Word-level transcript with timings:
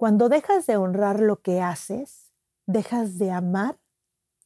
Cuando 0.00 0.30
dejas 0.30 0.66
de 0.66 0.78
honrar 0.78 1.20
lo 1.20 1.42
que 1.42 1.60
haces, 1.60 2.32
dejas 2.64 3.18
de 3.18 3.30
amar 3.30 3.76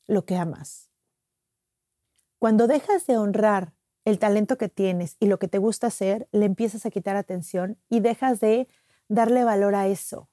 lo 0.08 0.24
que 0.24 0.36
amas. 0.36 0.90
Cuando 2.40 2.66
dejas 2.66 3.06
de 3.06 3.18
honrar 3.18 3.72
el 4.04 4.18
talento 4.18 4.58
que 4.58 4.68
tienes 4.68 5.16
y 5.20 5.26
lo 5.26 5.38
que 5.38 5.46
te 5.46 5.58
gusta 5.58 5.86
hacer, 5.86 6.26
le 6.32 6.46
empiezas 6.46 6.86
a 6.86 6.90
quitar 6.90 7.14
atención 7.14 7.78
y 7.88 8.00
dejas 8.00 8.40
de 8.40 8.66
darle 9.06 9.44
valor 9.44 9.76
a 9.76 9.86
eso. 9.86 10.28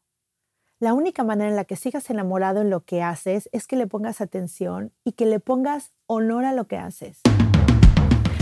La 0.80 0.96
única 0.96 1.24
manera 1.24 1.52
en 1.52 1.56
la 1.56 1.66
que 1.66 1.76
sigas 1.76 2.10
enamorado 2.10 2.62
en 2.62 2.72
lo 2.72 2.84
que 2.84 3.04
haces 3.04 3.48
es 3.52 3.68
que 3.68 3.76
le 3.76 3.86
pongas 3.86 4.22
atención 4.22 4.92
y 5.04 5.12
que 5.12 5.28
le 5.28 5.40
pongas 5.40 5.92
honor 6.08 6.46
a 6.46 6.54
lo 6.54 6.66
que 6.66 6.78
haces. 6.78 7.22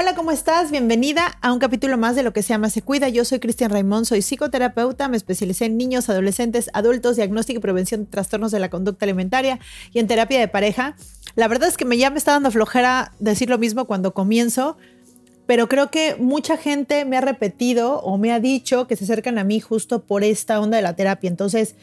Hola, 0.00 0.14
¿cómo 0.14 0.30
estás? 0.30 0.70
Bienvenida 0.70 1.36
a 1.40 1.52
un 1.52 1.58
capítulo 1.58 1.98
más 1.98 2.14
de 2.14 2.22
Lo 2.22 2.32
que 2.32 2.44
se 2.44 2.50
llama 2.50 2.70
Se 2.70 2.82
Cuida. 2.82 3.08
Yo 3.08 3.24
soy 3.24 3.40
Cristian 3.40 3.72
Raimond, 3.72 4.06
soy 4.06 4.22
psicoterapeuta, 4.22 5.08
me 5.08 5.16
especialicé 5.16 5.64
en 5.64 5.76
niños, 5.76 6.08
adolescentes, 6.08 6.70
adultos, 6.72 7.16
diagnóstico 7.16 7.58
y 7.58 7.62
prevención 7.62 8.04
de 8.04 8.06
trastornos 8.06 8.52
de 8.52 8.60
la 8.60 8.70
conducta 8.70 9.06
alimentaria 9.06 9.58
y 9.92 9.98
en 9.98 10.06
terapia 10.06 10.38
de 10.38 10.46
pareja. 10.46 10.94
La 11.34 11.48
verdad 11.48 11.68
es 11.68 11.76
que 11.76 11.84
me 11.84 11.98
ya 11.98 12.10
me 12.10 12.18
está 12.18 12.30
dando 12.30 12.52
flojera 12.52 13.10
decir 13.18 13.50
lo 13.50 13.58
mismo 13.58 13.86
cuando 13.86 14.14
comienzo, 14.14 14.76
pero 15.46 15.68
creo 15.68 15.90
que 15.90 16.14
mucha 16.14 16.56
gente 16.56 17.04
me 17.04 17.16
ha 17.16 17.20
repetido 17.20 17.98
o 17.98 18.18
me 18.18 18.30
ha 18.30 18.38
dicho 18.38 18.86
que 18.86 18.94
se 18.94 19.02
acercan 19.02 19.36
a 19.36 19.42
mí 19.42 19.58
justo 19.58 20.04
por 20.04 20.22
esta 20.22 20.60
onda 20.60 20.76
de 20.76 20.84
la 20.84 20.94
terapia. 20.94 21.26
Entonces, 21.26 21.74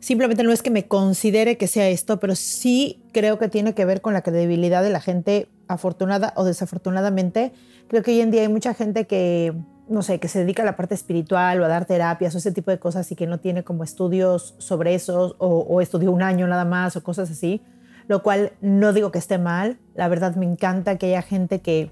simplemente 0.00 0.44
no 0.44 0.52
es 0.52 0.62
que 0.62 0.70
me 0.70 0.86
considere 0.86 1.58
que 1.58 1.66
sea 1.66 1.90
esto, 1.90 2.18
pero 2.20 2.36
sí 2.36 3.02
creo 3.12 3.38
que 3.38 3.48
tiene 3.48 3.74
que 3.74 3.84
ver 3.84 4.00
con 4.00 4.14
la 4.14 4.22
credibilidad 4.22 4.82
de 4.82 4.88
la 4.88 5.02
gente 5.02 5.48
afortunada 5.68 6.32
o 6.36 6.44
desafortunadamente, 6.44 7.52
creo 7.88 8.02
que 8.02 8.12
hoy 8.12 8.20
en 8.20 8.30
día 8.30 8.42
hay 8.42 8.48
mucha 8.48 8.74
gente 8.74 9.06
que, 9.06 9.54
no 9.88 10.02
sé, 10.02 10.20
que 10.20 10.28
se 10.28 10.40
dedica 10.40 10.62
a 10.62 10.66
la 10.66 10.76
parte 10.76 10.94
espiritual 10.94 11.60
o 11.60 11.64
a 11.64 11.68
dar 11.68 11.84
terapias 11.86 12.34
o 12.34 12.38
ese 12.38 12.52
tipo 12.52 12.70
de 12.70 12.78
cosas 12.78 13.10
y 13.12 13.16
que 13.16 13.26
no 13.26 13.40
tiene 13.40 13.64
como 13.64 13.84
estudios 13.84 14.54
sobre 14.58 14.94
eso 14.94 15.36
o, 15.38 15.60
o 15.60 15.80
estudió 15.80 16.12
un 16.12 16.22
año 16.22 16.46
nada 16.46 16.64
más 16.64 16.96
o 16.96 17.02
cosas 17.02 17.30
así, 17.30 17.62
lo 18.08 18.22
cual 18.22 18.52
no 18.60 18.92
digo 18.92 19.10
que 19.10 19.18
esté 19.18 19.38
mal, 19.38 19.78
la 19.94 20.08
verdad 20.08 20.36
me 20.36 20.46
encanta 20.46 20.98
que 20.98 21.06
haya 21.06 21.22
gente 21.22 21.60
que, 21.60 21.90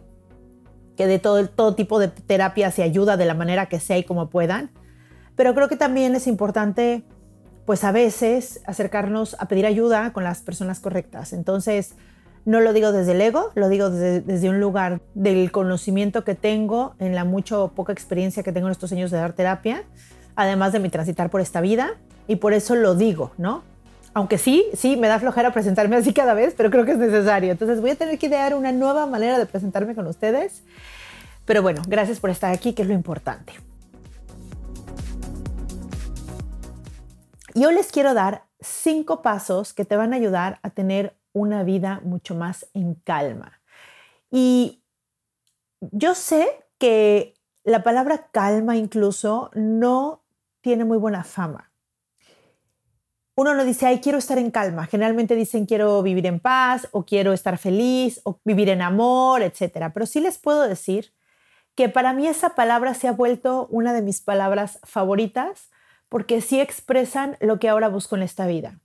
que 0.96 1.06
dé 1.06 1.18
todo, 1.18 1.46
todo 1.48 1.74
tipo 1.74 1.98
de 1.98 2.08
terapias 2.08 2.78
y 2.78 2.82
ayuda 2.82 3.16
de 3.16 3.24
la 3.24 3.34
manera 3.34 3.66
que 3.66 3.80
sea 3.80 3.98
y 3.98 4.04
como 4.04 4.28
puedan, 4.28 4.70
pero 5.36 5.54
creo 5.54 5.68
que 5.68 5.76
también 5.76 6.14
es 6.14 6.26
importante 6.26 7.04
pues 7.64 7.84
a 7.84 7.92
veces 7.92 8.60
acercarnos 8.66 9.36
a 9.38 9.46
pedir 9.46 9.66
ayuda 9.66 10.12
con 10.12 10.24
las 10.24 10.42
personas 10.42 10.80
correctas. 10.80 11.32
Entonces, 11.32 11.94
no 12.44 12.60
lo 12.60 12.72
digo 12.72 12.92
desde 12.92 13.12
el 13.12 13.20
ego, 13.20 13.50
lo 13.54 13.68
digo 13.68 13.90
desde, 13.90 14.48
un 14.48 14.60
lugar 14.60 15.00
del 15.14 15.52
conocimiento 15.52 16.24
que 16.24 16.34
tengo, 16.34 16.94
en 16.98 17.14
la 17.14 17.24
mucho 17.24 17.72
poca 17.74 17.92
experiencia 17.92 18.42
que 18.42 18.52
tengo 18.52 18.66
en 18.66 18.72
estos 18.72 18.90
años 18.92 19.10
de 19.10 19.18
dar 19.18 19.32
terapia, 19.32 19.84
además 20.34 20.72
de 20.72 20.80
mi 20.80 20.88
transitar 20.88 21.30
por 21.30 21.40
esta 21.40 21.60
vida, 21.60 21.92
y 22.26 22.36
por 22.36 22.52
eso 22.52 22.74
lo 22.74 22.94
digo, 22.94 23.32
¿no? 23.38 23.62
Aunque 24.14 24.38
sí, 24.38 24.66
sí, 24.74 24.96
me 24.96 25.08
da 25.08 25.18
flojera 25.18 25.52
presentarme 25.52 25.96
así 25.96 26.12
cada 26.12 26.34
vez, 26.34 26.54
pero 26.56 26.70
creo 26.70 26.84
que 26.84 26.92
es 26.92 26.98
necesario. 26.98 27.50
Entonces 27.50 27.80
voy 27.80 27.90
a 27.90 27.94
tener 27.94 28.18
que 28.18 28.26
idear 28.26 28.54
una 28.54 28.70
nueva 28.70 29.06
manera 29.06 29.38
de 29.38 29.46
presentarme 29.46 29.94
con 29.94 30.06
ustedes. 30.06 30.62
Pero 31.46 31.62
bueno, 31.62 31.80
gracias 31.88 32.20
por 32.20 32.28
estar 32.28 32.52
aquí, 32.52 32.74
que 32.74 32.82
es 32.82 32.88
lo 32.88 32.94
importante. 32.94 33.54
Yo 37.54 37.70
les 37.70 37.90
quiero 37.90 38.12
dar 38.12 38.44
cinco 38.60 39.22
pasos 39.22 39.72
que 39.72 39.84
te 39.84 39.96
van 39.96 40.12
a 40.12 40.16
ayudar 40.16 40.58
a 40.62 40.70
tener 40.70 41.16
una 41.32 41.62
vida 41.64 42.00
mucho 42.04 42.34
más 42.34 42.66
en 42.74 42.94
calma. 42.94 43.60
Y 44.30 44.82
yo 45.80 46.14
sé 46.14 46.48
que 46.78 47.34
la 47.64 47.82
palabra 47.82 48.28
calma 48.32 48.76
incluso 48.76 49.50
no 49.54 50.22
tiene 50.60 50.84
muy 50.84 50.98
buena 50.98 51.24
fama. 51.24 51.72
Uno 53.34 53.54
no 53.54 53.64
dice, 53.64 53.86
ay, 53.86 54.00
quiero 54.00 54.18
estar 54.18 54.36
en 54.38 54.50
calma. 54.50 54.86
Generalmente 54.86 55.34
dicen, 55.34 55.64
quiero 55.64 56.02
vivir 56.02 56.26
en 56.26 56.38
paz 56.38 56.88
o 56.92 57.04
quiero 57.04 57.32
estar 57.32 57.56
feliz 57.56 58.20
o 58.24 58.38
vivir 58.44 58.68
en 58.68 58.82
amor, 58.82 59.42
etc. 59.42 59.90
Pero 59.92 60.06
sí 60.06 60.20
les 60.20 60.38
puedo 60.38 60.68
decir 60.68 61.14
que 61.74 61.88
para 61.88 62.12
mí 62.12 62.26
esa 62.26 62.50
palabra 62.50 62.94
se 62.94 63.08
ha 63.08 63.12
vuelto 63.12 63.66
una 63.70 63.94
de 63.94 64.02
mis 64.02 64.20
palabras 64.20 64.78
favoritas 64.84 65.70
porque 66.10 66.42
sí 66.42 66.60
expresan 66.60 67.38
lo 67.40 67.58
que 67.58 67.70
ahora 67.70 67.88
busco 67.88 68.16
en 68.16 68.22
esta 68.22 68.46
vida. 68.46 68.80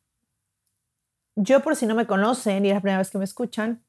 Yo, 1.40 1.60
por 1.60 1.76
si 1.76 1.86
no 1.86 1.94
me 1.94 2.08
conocen 2.08 2.66
y 2.66 2.70
es 2.70 2.74
la 2.74 2.82
primera 2.82 2.98
vez 2.98 3.12
que 3.12 3.20
me 3.20 3.24
escuchan, 3.24 3.84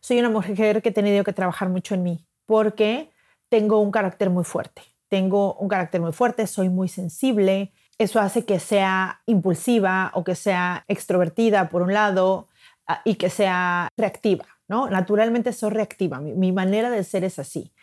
soy 0.00 0.18
una 0.18 0.30
mujer 0.30 0.80
que 0.80 0.88
he 0.88 0.92
tenido 0.92 1.24
que 1.24 1.34
trabajar 1.34 1.68
mucho 1.68 1.94
en 1.94 2.02
mí 2.02 2.26
porque 2.46 3.10
tengo 3.50 3.80
un 3.80 3.90
carácter 3.90 4.30
muy 4.30 4.42
fuerte. 4.42 4.80
Tengo 5.08 5.52
un 5.56 5.68
carácter 5.68 6.00
muy 6.00 6.12
fuerte, 6.12 6.46
soy 6.46 6.70
muy 6.70 6.88
sensible. 6.88 7.74
Eso 7.98 8.18
hace 8.18 8.46
que 8.46 8.60
sea 8.60 9.20
impulsiva 9.26 10.10
o 10.14 10.24
que 10.24 10.34
sea 10.34 10.86
extrovertida 10.88 11.68
por 11.68 11.82
un 11.82 11.92
lado 11.92 12.48
ah, 12.86 13.02
y 13.04 13.16
que 13.16 13.28
sea 13.28 13.88
reactiva, 13.98 14.46
¿no? 14.68 14.88
Naturalmente 14.88 15.52
soy 15.52 15.68
reactiva. 15.68 16.18
Mi, 16.18 16.50
manera 16.50 16.88
de 16.88 17.04
ser 17.04 17.24
es 17.24 17.38
así. 17.38 17.74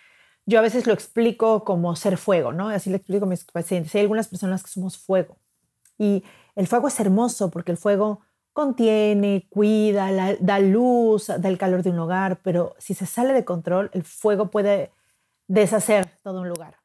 Yo 0.48 0.58
a 0.58 0.64
veces 0.64 0.88
lo 0.88 0.94
explico 0.94 1.64
como 1.64 1.96
ser 1.96 2.18
fuego, 2.18 2.52
¿no? 2.52 2.70
Así 2.70 2.90
le 2.90 2.98
explico 2.98 3.26
a 3.26 3.30
mis 3.30 3.44
pacientes. 3.44 3.94
Hay 3.94 4.02
algunas 4.02 4.28
personas 4.28 4.64
que 4.64 4.72
somos 4.72 4.98
fuego. 4.98 5.38
Y 6.00 6.24
el 6.56 6.66
fuego 6.66 6.88
es 6.88 7.00
hermoso 7.00 7.52
porque 7.52 7.72
el 7.72 7.78
fuego 7.78 8.22
contiene, 8.54 9.48
cuida, 9.50 10.10
da 10.40 10.60
luz, 10.60 11.28
da 11.28 11.50
el 11.50 11.58
calor 11.58 11.84
de 11.84 11.92
un 11.92 12.00
hogar, 12.00 12.40
pero 12.44 12.76
si 12.78 12.94
se 12.94 13.06
sale 13.06 13.34
de 13.34 13.46
control, 13.46 13.90
el 13.94 14.04
fuego 14.04 14.50
puede 14.52 14.92
deshacer 15.48 16.20
todo 16.24 16.42
un 16.42 16.50
lugar. 16.50 16.76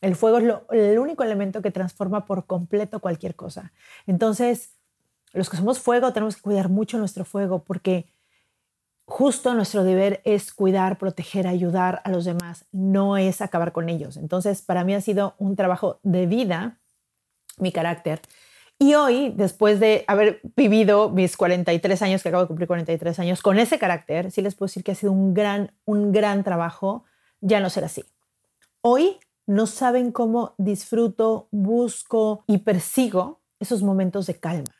El 0.00 0.14
fuego 0.14 0.38
es 0.38 0.80
el 0.80 0.98
único 0.98 1.24
elemento 1.24 1.60
que 1.62 1.70
transforma 1.70 2.24
por 2.24 2.46
completo 2.46 3.00
cualquier 3.00 3.34
cosa. 3.34 3.72
Entonces, 4.06 4.74
los 5.32 5.50
que 5.50 5.56
somos 5.56 5.80
fuego 5.80 6.12
tenemos 6.12 6.36
que 6.36 6.42
cuidar 6.42 6.68
mucho 6.68 6.98
nuestro 6.98 7.24
fuego 7.24 7.64
porque 7.64 8.06
justo 9.04 9.54
nuestro 9.54 9.84
deber 9.84 10.20
es 10.24 10.52
cuidar, 10.52 10.98
proteger, 10.98 11.46
ayudar 11.46 12.00
a 12.04 12.10
los 12.10 12.24
demás, 12.24 12.66
no 12.72 13.16
es 13.16 13.40
acabar 13.40 13.72
con 13.72 13.88
ellos. 13.88 14.16
Entonces, 14.16 14.62
para 14.62 14.84
mí 14.84 14.94
ha 14.94 15.00
sido 15.00 15.34
un 15.38 15.56
trabajo 15.56 15.98
de 16.02 16.26
vida, 16.26 16.78
mi 17.58 17.72
carácter, 17.72 18.20
y 18.80 18.94
hoy, 18.94 19.32
después 19.36 19.80
de 19.80 20.04
haber 20.06 20.40
vivido 20.56 21.10
mis 21.10 21.36
43 21.36 22.00
años, 22.02 22.22
que 22.22 22.28
acabo 22.28 22.44
de 22.44 22.48
cumplir 22.48 22.68
43 22.68 23.18
años, 23.18 23.42
con 23.42 23.58
ese 23.58 23.78
carácter, 23.78 24.30
sí 24.30 24.40
les 24.40 24.54
puedo 24.54 24.68
decir 24.68 24.84
que 24.84 24.92
ha 24.92 24.94
sido 24.94 25.10
un 25.10 25.34
gran, 25.34 25.72
un 25.84 26.12
gran 26.12 26.44
trabajo 26.44 27.04
ya 27.40 27.58
no 27.60 27.70
ser 27.70 27.84
así. 27.84 28.04
Hoy 28.80 29.18
no 29.46 29.66
saben 29.66 30.12
cómo 30.12 30.54
disfruto, 30.58 31.48
busco 31.50 32.44
y 32.46 32.58
persigo 32.58 33.40
esos 33.58 33.82
momentos 33.82 34.26
de 34.26 34.38
calma. 34.38 34.74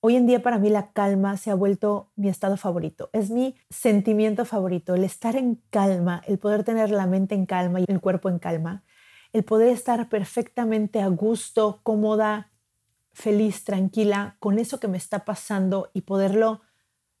Hoy 0.00 0.16
en 0.16 0.26
día 0.26 0.42
para 0.42 0.58
mí 0.58 0.70
la 0.70 0.92
calma 0.92 1.36
se 1.36 1.50
ha 1.50 1.54
vuelto 1.54 2.10
mi 2.16 2.28
estado 2.28 2.56
favorito, 2.56 3.10
es 3.12 3.30
mi 3.30 3.54
sentimiento 3.68 4.44
favorito, 4.44 4.94
el 4.94 5.04
estar 5.04 5.36
en 5.36 5.62
calma, 5.70 6.22
el 6.26 6.38
poder 6.38 6.64
tener 6.64 6.90
la 6.90 7.06
mente 7.06 7.34
en 7.34 7.46
calma 7.46 7.80
y 7.80 7.84
el 7.86 8.00
cuerpo 8.00 8.28
en 8.28 8.38
calma, 8.38 8.82
el 9.32 9.44
poder 9.44 9.68
estar 9.68 10.08
perfectamente 10.08 11.00
a 11.00 11.08
gusto, 11.08 11.80
cómoda, 11.82 12.51
feliz, 13.12 13.64
tranquila 13.64 14.36
con 14.38 14.58
eso 14.58 14.80
que 14.80 14.88
me 14.88 14.98
está 14.98 15.24
pasando 15.24 15.90
y 15.92 16.02
poderlo 16.02 16.62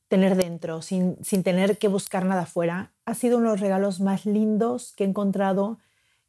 tener 0.08 0.36
dentro 0.36 0.82
sin, 0.82 1.16
tener 1.42 1.78
que 1.78 1.88
buscar 1.88 2.26
nada 2.26 2.42
afuera, 2.42 2.92
ha 3.06 3.14
sido 3.14 3.38
uno 3.38 3.46
de 3.46 3.52
los 3.52 3.60
regalos 3.60 4.00
más 4.00 4.26
lindos 4.26 4.92
que 4.94 5.04
he 5.04 5.06
encontrado 5.06 5.78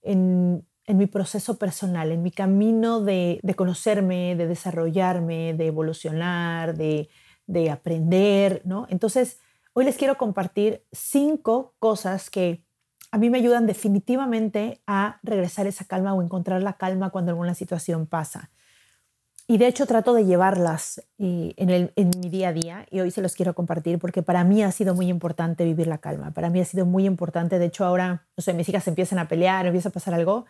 en, 0.01 0.65
mi 0.88 1.06
proceso 1.06 1.57
personal, 1.57 2.12
en 2.12 2.24
mi 2.24 2.31
camino 2.31 3.01
de, 3.01 3.42
conocerme, 3.57 4.36
de 4.36 4.48
desarrollarme, 4.48 5.54
de 5.54 5.68
evolucionar, 5.68 6.77
de, 6.77 7.10
de 7.45 7.71
aprender, 7.71 8.62
¿no? 8.63 8.88
Entonces, 8.89 9.39
hoy 9.74 9.86
les 9.86 9.98
quiero 9.98 10.18
compartir 10.18 10.86
cinco 10.94 11.75
cosas 11.80 12.30
que 12.30 12.63
a 13.12 13.18
mí 13.18 13.30
me 13.30 13.38
ayudan 13.38 13.68
definitivamente 13.68 14.81
a 14.88 15.19
regresar 15.24 15.68
esa 15.68 15.83
calma 15.86 16.13
o 16.13 16.21
encontrar 16.21 16.63
la 16.63 16.77
calma 16.77 17.10
cuando 17.10 17.31
alguna 17.31 17.54
situación 17.54 18.07
pasa. 18.07 18.50
Y 19.53 19.59
de 19.59 19.67
hecho 19.67 19.85
trato 19.85 20.15
de 20.15 20.25
llevarlas 20.25 21.03
eh, 21.19 21.53
en, 21.57 22.09
mi 22.19 22.29
día 22.31 22.47
a 22.47 22.53
día 22.53 22.88
y 22.89 23.01
hoy 23.01 23.11
se 23.11 23.21
los 23.21 23.35
quiero 23.35 23.53
compartir 23.53 24.00
porque 24.00 24.23
para 24.23 24.44
mí 24.44 24.63
ha 24.63 24.71
sido 24.71 24.95
muy 24.95 25.09
importante 25.09 25.63
vivir 25.63 25.85
la 25.85 26.00
calma. 26.00 26.31
Para 26.31 26.50
mí 26.50 26.59
ha 26.59 26.65
sido 26.65 26.88
muy 26.88 27.05
importante. 27.05 27.59
De 27.59 27.65
hecho 27.65 27.85
ahora, 27.85 28.25
no 28.35 28.41
sé, 28.41 28.53
mis 28.53 28.67
hijas 28.67 28.88
empiezan 28.88 29.19
a 29.19 29.27
pelear, 29.27 29.67
empieza 29.67 29.89
a 29.89 29.91
pasar 29.91 30.15
algo. 30.15 30.45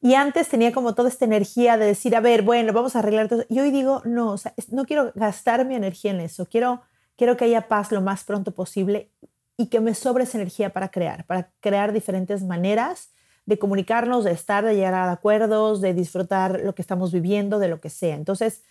Y 0.00 0.14
antes 0.14 0.48
tenía 0.48 0.70
como 0.70 0.94
toda 0.94 1.08
esta 1.08 1.24
energía 1.24 1.76
de 1.78 1.86
decir, 1.86 2.14
a 2.14 2.20
ver, 2.20 2.42
bueno, 2.42 2.72
vamos 2.72 2.94
a 2.94 3.00
arreglar 3.00 3.26
todo. 3.26 3.44
Y 3.48 3.58
hoy 3.58 3.72
digo, 3.72 4.02
no, 4.04 4.36
no 4.70 4.84
quiero 4.84 5.10
gastar 5.16 5.64
mi 5.66 5.74
energía 5.74 6.12
en 6.12 6.20
eso. 6.20 6.46
Quiero, 6.46 6.82
quiero 7.16 7.36
que 7.36 7.46
haya 7.46 7.66
paz 7.66 7.90
lo 7.90 8.02
más 8.02 8.22
pronto 8.22 8.52
posible 8.52 9.10
y 9.56 9.66
que 9.66 9.80
me 9.80 9.94
sobre 9.94 10.22
esa 10.22 10.38
energía 10.38 10.70
para 10.70 10.90
crear, 10.92 11.24
para 11.24 11.50
crear 11.58 11.92
diferentes 11.92 12.44
maneras 12.44 13.10
de 13.48 13.58
comunicarnos, 13.58 14.24
de 14.24 14.32
estar, 14.32 14.62
de 14.62 14.74
llegar 14.74 14.92
a 14.92 15.10
acuerdos, 15.10 15.80
de 15.80 15.94
disfrutar 15.94 16.60
lo 16.62 16.74
que 16.74 16.82
estamos 16.82 17.12
viviendo, 17.12 17.58
de 17.58 17.68
lo 17.68 17.80
que 17.80 17.88
sea. 17.88 18.14
Entonces, 18.14 18.62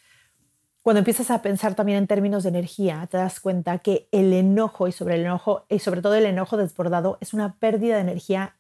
cuando 0.84 1.00
empiezas 1.00 1.32
a 1.32 1.42
pensar 1.42 1.74
también 1.74 1.98
en 1.98 2.06
términos 2.06 2.44
de 2.44 2.50
energía, 2.50 3.08
te 3.10 3.18
das 3.18 3.40
cuenta 3.40 3.80
que 3.80 4.08
el 4.12 4.32
enojo 4.34 4.88
y 4.88 4.92
sobre 4.92 5.16
el 5.16 5.22
enojo 5.22 5.66
y 5.68 5.80
sobre 5.80 6.04
todo 6.04 6.14
el 6.14 6.28
enojo 6.28 6.58
desbordado 6.58 7.18
es 7.22 7.34
una 7.34 7.56
pérdida 7.56 7.96
de 7.96 8.02
energía 8.02 8.56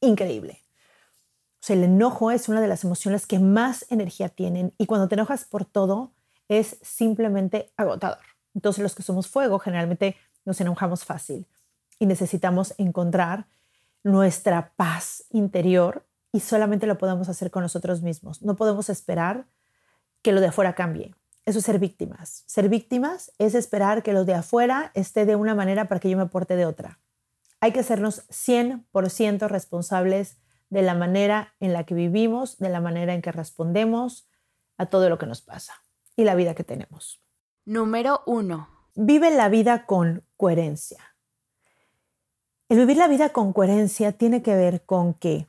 increíble. 0.00 0.64
O 1.60 1.64
sea, 1.64 1.76
el 1.76 1.84
enojo 1.84 2.32
es 2.32 2.48
una 2.48 2.60
de 2.60 2.66
las 2.66 2.82
emociones 2.82 3.28
que 3.28 3.38
más 3.38 3.86
energía 3.88 4.30
tienen 4.30 4.74
y 4.78 4.86
cuando 4.86 5.06
te 5.06 5.14
enojas 5.14 5.44
por 5.44 5.64
todo 5.64 6.12
es 6.48 6.76
simplemente 6.82 7.70
agotador. 7.76 8.18
Entonces, 8.52 8.82
los 8.82 8.96
que 8.96 9.04
somos 9.04 9.28
fuego 9.28 9.60
generalmente 9.60 10.16
nos 10.44 10.60
enojamos 10.60 11.04
fácil 11.04 11.46
y 12.00 12.06
necesitamos 12.06 12.74
encontrar 12.78 13.46
nuestra 14.04 14.72
paz 14.76 15.24
interior 15.30 16.06
y 16.32 16.40
solamente 16.40 16.86
lo 16.86 16.98
podemos 16.98 17.28
hacer 17.28 17.50
con 17.50 17.62
nosotros 17.62 18.02
mismos. 18.02 18.42
No 18.42 18.56
podemos 18.56 18.88
esperar 18.88 19.46
que 20.22 20.32
lo 20.32 20.40
de 20.40 20.48
afuera 20.48 20.74
cambie. 20.74 21.14
Eso 21.44 21.58
es 21.58 21.64
ser 21.64 21.78
víctimas. 21.78 22.44
Ser 22.46 22.68
víctimas 22.68 23.32
es 23.38 23.54
esperar 23.54 24.02
que 24.02 24.12
lo 24.12 24.24
de 24.24 24.34
afuera 24.34 24.92
esté 24.94 25.26
de 25.26 25.36
una 25.36 25.54
manera 25.54 25.88
para 25.88 26.00
que 26.00 26.08
yo 26.08 26.16
me 26.16 26.26
porte 26.26 26.56
de 26.56 26.66
otra. 26.66 27.00
Hay 27.60 27.72
que 27.72 27.80
hacernos 27.80 28.28
100% 28.28 29.48
responsables 29.48 30.38
de 30.70 30.82
la 30.82 30.94
manera 30.94 31.54
en 31.60 31.72
la 31.72 31.84
que 31.84 31.94
vivimos, 31.94 32.58
de 32.58 32.70
la 32.70 32.80
manera 32.80 33.12
en 33.14 33.22
que 33.22 33.32
respondemos 33.32 34.28
a 34.78 34.86
todo 34.86 35.08
lo 35.08 35.18
que 35.18 35.26
nos 35.26 35.42
pasa 35.42 35.74
y 36.16 36.24
la 36.24 36.34
vida 36.34 36.54
que 36.54 36.64
tenemos. 36.64 37.20
Número 37.64 38.22
1. 38.26 38.68
Vive 38.94 39.30
la 39.30 39.48
vida 39.48 39.86
con 39.86 40.24
coherencia. 40.36 41.11
El 42.72 42.78
vivir 42.78 42.96
la 42.96 43.06
vida 43.06 43.34
con 43.34 43.52
coherencia 43.52 44.12
tiene 44.12 44.40
que 44.40 44.56
ver 44.56 44.80
con 44.86 45.12
que 45.12 45.46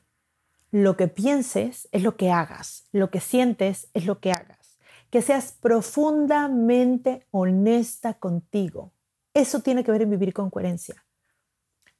lo 0.70 0.98
que 0.98 1.08
pienses 1.08 1.88
es 1.90 2.02
lo 2.02 2.18
que 2.18 2.30
hagas, 2.30 2.84
lo 2.92 3.10
que 3.10 3.20
sientes 3.20 3.88
es 3.94 4.04
lo 4.04 4.20
que 4.20 4.30
hagas, 4.30 4.76
que 5.08 5.22
seas 5.22 5.52
profundamente 5.52 7.26
honesta 7.30 8.12
contigo. 8.12 8.92
Eso 9.32 9.60
tiene 9.60 9.84
que 9.84 9.90
ver 9.90 10.02
en 10.02 10.10
vivir 10.10 10.34
con 10.34 10.50
coherencia. 10.50 11.02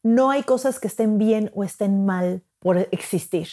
No 0.03 0.31
hay 0.31 0.43
cosas 0.43 0.79
que 0.79 0.89
estén 0.89 1.17
bien 1.17 1.51
o 1.55 1.65
estén 1.65 2.05
mal 2.05 2.43
por 2.59 2.77
existir. 2.91 3.49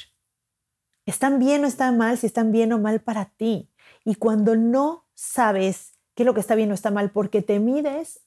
Están 1.06 1.40
bien 1.40 1.64
o 1.64 1.68
están 1.68 1.98
mal 1.98 2.18
si 2.18 2.28
están 2.28 2.52
bien 2.52 2.74
o 2.74 2.80
mal 2.80 3.00
para 3.00 3.30
ti. 3.38 3.70
Y 4.04 4.16
cuando 4.16 4.58
no 4.58 5.06
sabes 5.14 5.94
qué 6.16 6.24
es 6.24 6.28
lo 6.28 6.34
que 6.34 6.42
está 6.42 6.56
bien 6.56 6.72
o 6.72 6.74
está 6.74 6.92
mal 6.92 7.12
porque 7.12 7.42
te 7.42 7.62
mides 7.62 8.20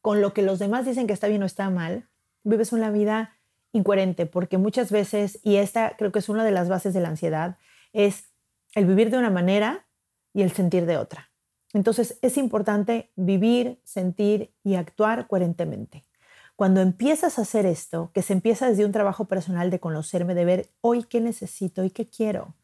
con 0.00 0.20
lo 0.20 0.32
que 0.32 0.42
los 0.42 0.60
demás 0.60 0.86
dicen 0.86 1.08
que 1.08 1.14
está 1.14 1.26
bien 1.26 1.42
o 1.42 1.46
está 1.46 1.68
mal, 1.68 2.08
vives 2.44 2.72
una 2.72 2.90
vida 2.90 3.36
incoherente, 3.72 4.26
porque 4.26 4.58
muchas 4.58 4.90
veces, 4.90 5.40
y 5.42 5.56
esta 5.56 5.96
creo 5.96 6.12
que 6.12 6.18
es 6.18 6.28
una 6.28 6.44
de 6.44 6.50
las 6.50 6.68
bases 6.68 6.94
de 6.94 7.00
la 7.00 7.08
ansiedad, 7.08 7.56
es 7.92 8.26
el 8.74 8.86
vivir 8.86 9.10
de 9.10 9.18
una 9.18 9.30
manera 9.30 9.86
y 10.34 10.42
el 10.42 10.52
sentir 10.52 10.86
de 10.86 10.96
otra. 10.96 11.30
Entonces 11.72 12.18
es 12.22 12.36
importante 12.36 13.10
vivir, 13.16 13.80
sentir 13.84 14.54
y 14.62 14.74
actuar 14.74 15.26
coherentemente. 15.26 16.04
Cuando 16.54 16.80
empiezas 16.80 17.38
a 17.38 17.42
hacer 17.42 17.64
esto, 17.64 18.10
que 18.12 18.22
se 18.22 18.34
empieza 18.34 18.68
desde 18.68 18.84
un 18.84 18.92
trabajo 18.92 19.24
personal 19.24 19.70
de 19.70 19.80
conocerme, 19.80 20.34
de 20.34 20.44
ver 20.44 20.68
hoy 20.80 21.04
qué 21.04 21.20
necesito 21.20 21.82
y 21.82 21.90
qué 21.90 22.08
quiero. 22.08 22.54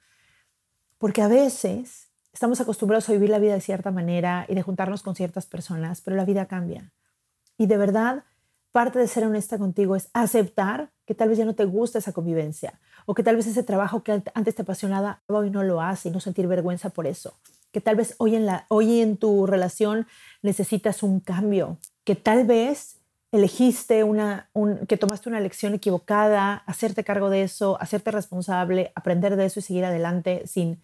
Porque 0.99 1.23
a 1.23 1.29
veces 1.29 2.09
estamos 2.33 2.61
acostumbrados 2.61 3.09
a 3.09 3.13
vivir 3.13 3.31
la 3.31 3.39
vida 3.39 3.55
de 3.55 3.61
cierta 3.61 3.91
manera 3.91 4.45
y 4.49 4.55
de 4.55 4.63
juntarnos 4.63 5.03
con 5.03 5.17
ciertas 5.17 5.47
personas, 5.47 6.03
pero 6.03 6.17
la 6.17 6.27
vida 6.27 6.47
cambia. 6.47 6.93
Y 7.57 7.67
de 7.67 7.77
verdad, 7.79 8.25
parte 8.73 8.99
de 8.99 9.09
ser 9.09 9.25
honesta 9.25 9.59
contigo 9.59 9.97
es 9.97 10.09
aceptar 10.13 10.91
que 11.07 11.15
tal 11.15 11.29
vez 11.29 11.39
ya 11.39 11.45
no 11.45 11.55
te 11.55 11.65
gusta 11.65 11.99
esa 11.99 12.13
convivencia 12.13 12.79
o 13.07 13.15
que 13.15 13.23
tal 13.23 13.37
vez 13.37 13.47
ese 13.47 13.63
trabajo 13.63 14.03
que 14.03 14.23
antes 14.35 14.55
te 14.55 14.63
apasionaba 14.63 15.23
hoy 15.27 15.51
no 15.51 15.63
lo 15.63 15.81
hace 15.81 16.09
y 16.09 16.13
no 16.13 16.21
sentir 16.21 16.47
vergüenza 16.47 16.91
por 16.91 17.07
eso. 17.07 17.35
Que 17.73 17.81
tal 17.81 17.97
vez 17.97 18.15
hoy 18.19 18.37
en, 18.37 18.47
la, 18.47 18.67
hoy 18.69 19.01
en 19.01 19.17
tu 19.17 19.47
relación 19.47 20.07
necesitas 20.43 21.03
un 21.03 21.21
cambio. 21.21 21.79
Que 22.05 22.15
tal 22.15 22.47
vez 22.47 22.99
elegiste 23.33 24.05
una, 24.05 24.51
que 24.89 24.97
tomaste 24.97 25.29
una 25.29 25.39
elección 25.39 25.75
equivocada, 25.75 26.55
hacerte 26.67 27.05
cargo 27.05 27.31
de 27.31 27.43
eso, 27.43 27.79
hacerte 27.81 28.11
responsable, 28.11 28.93
aprender 28.95 29.37
de 29.37 29.47
eso 29.47 29.61
y 29.61 29.63
seguir 29.63 29.85
adelante 29.85 30.43
sin 30.47 30.81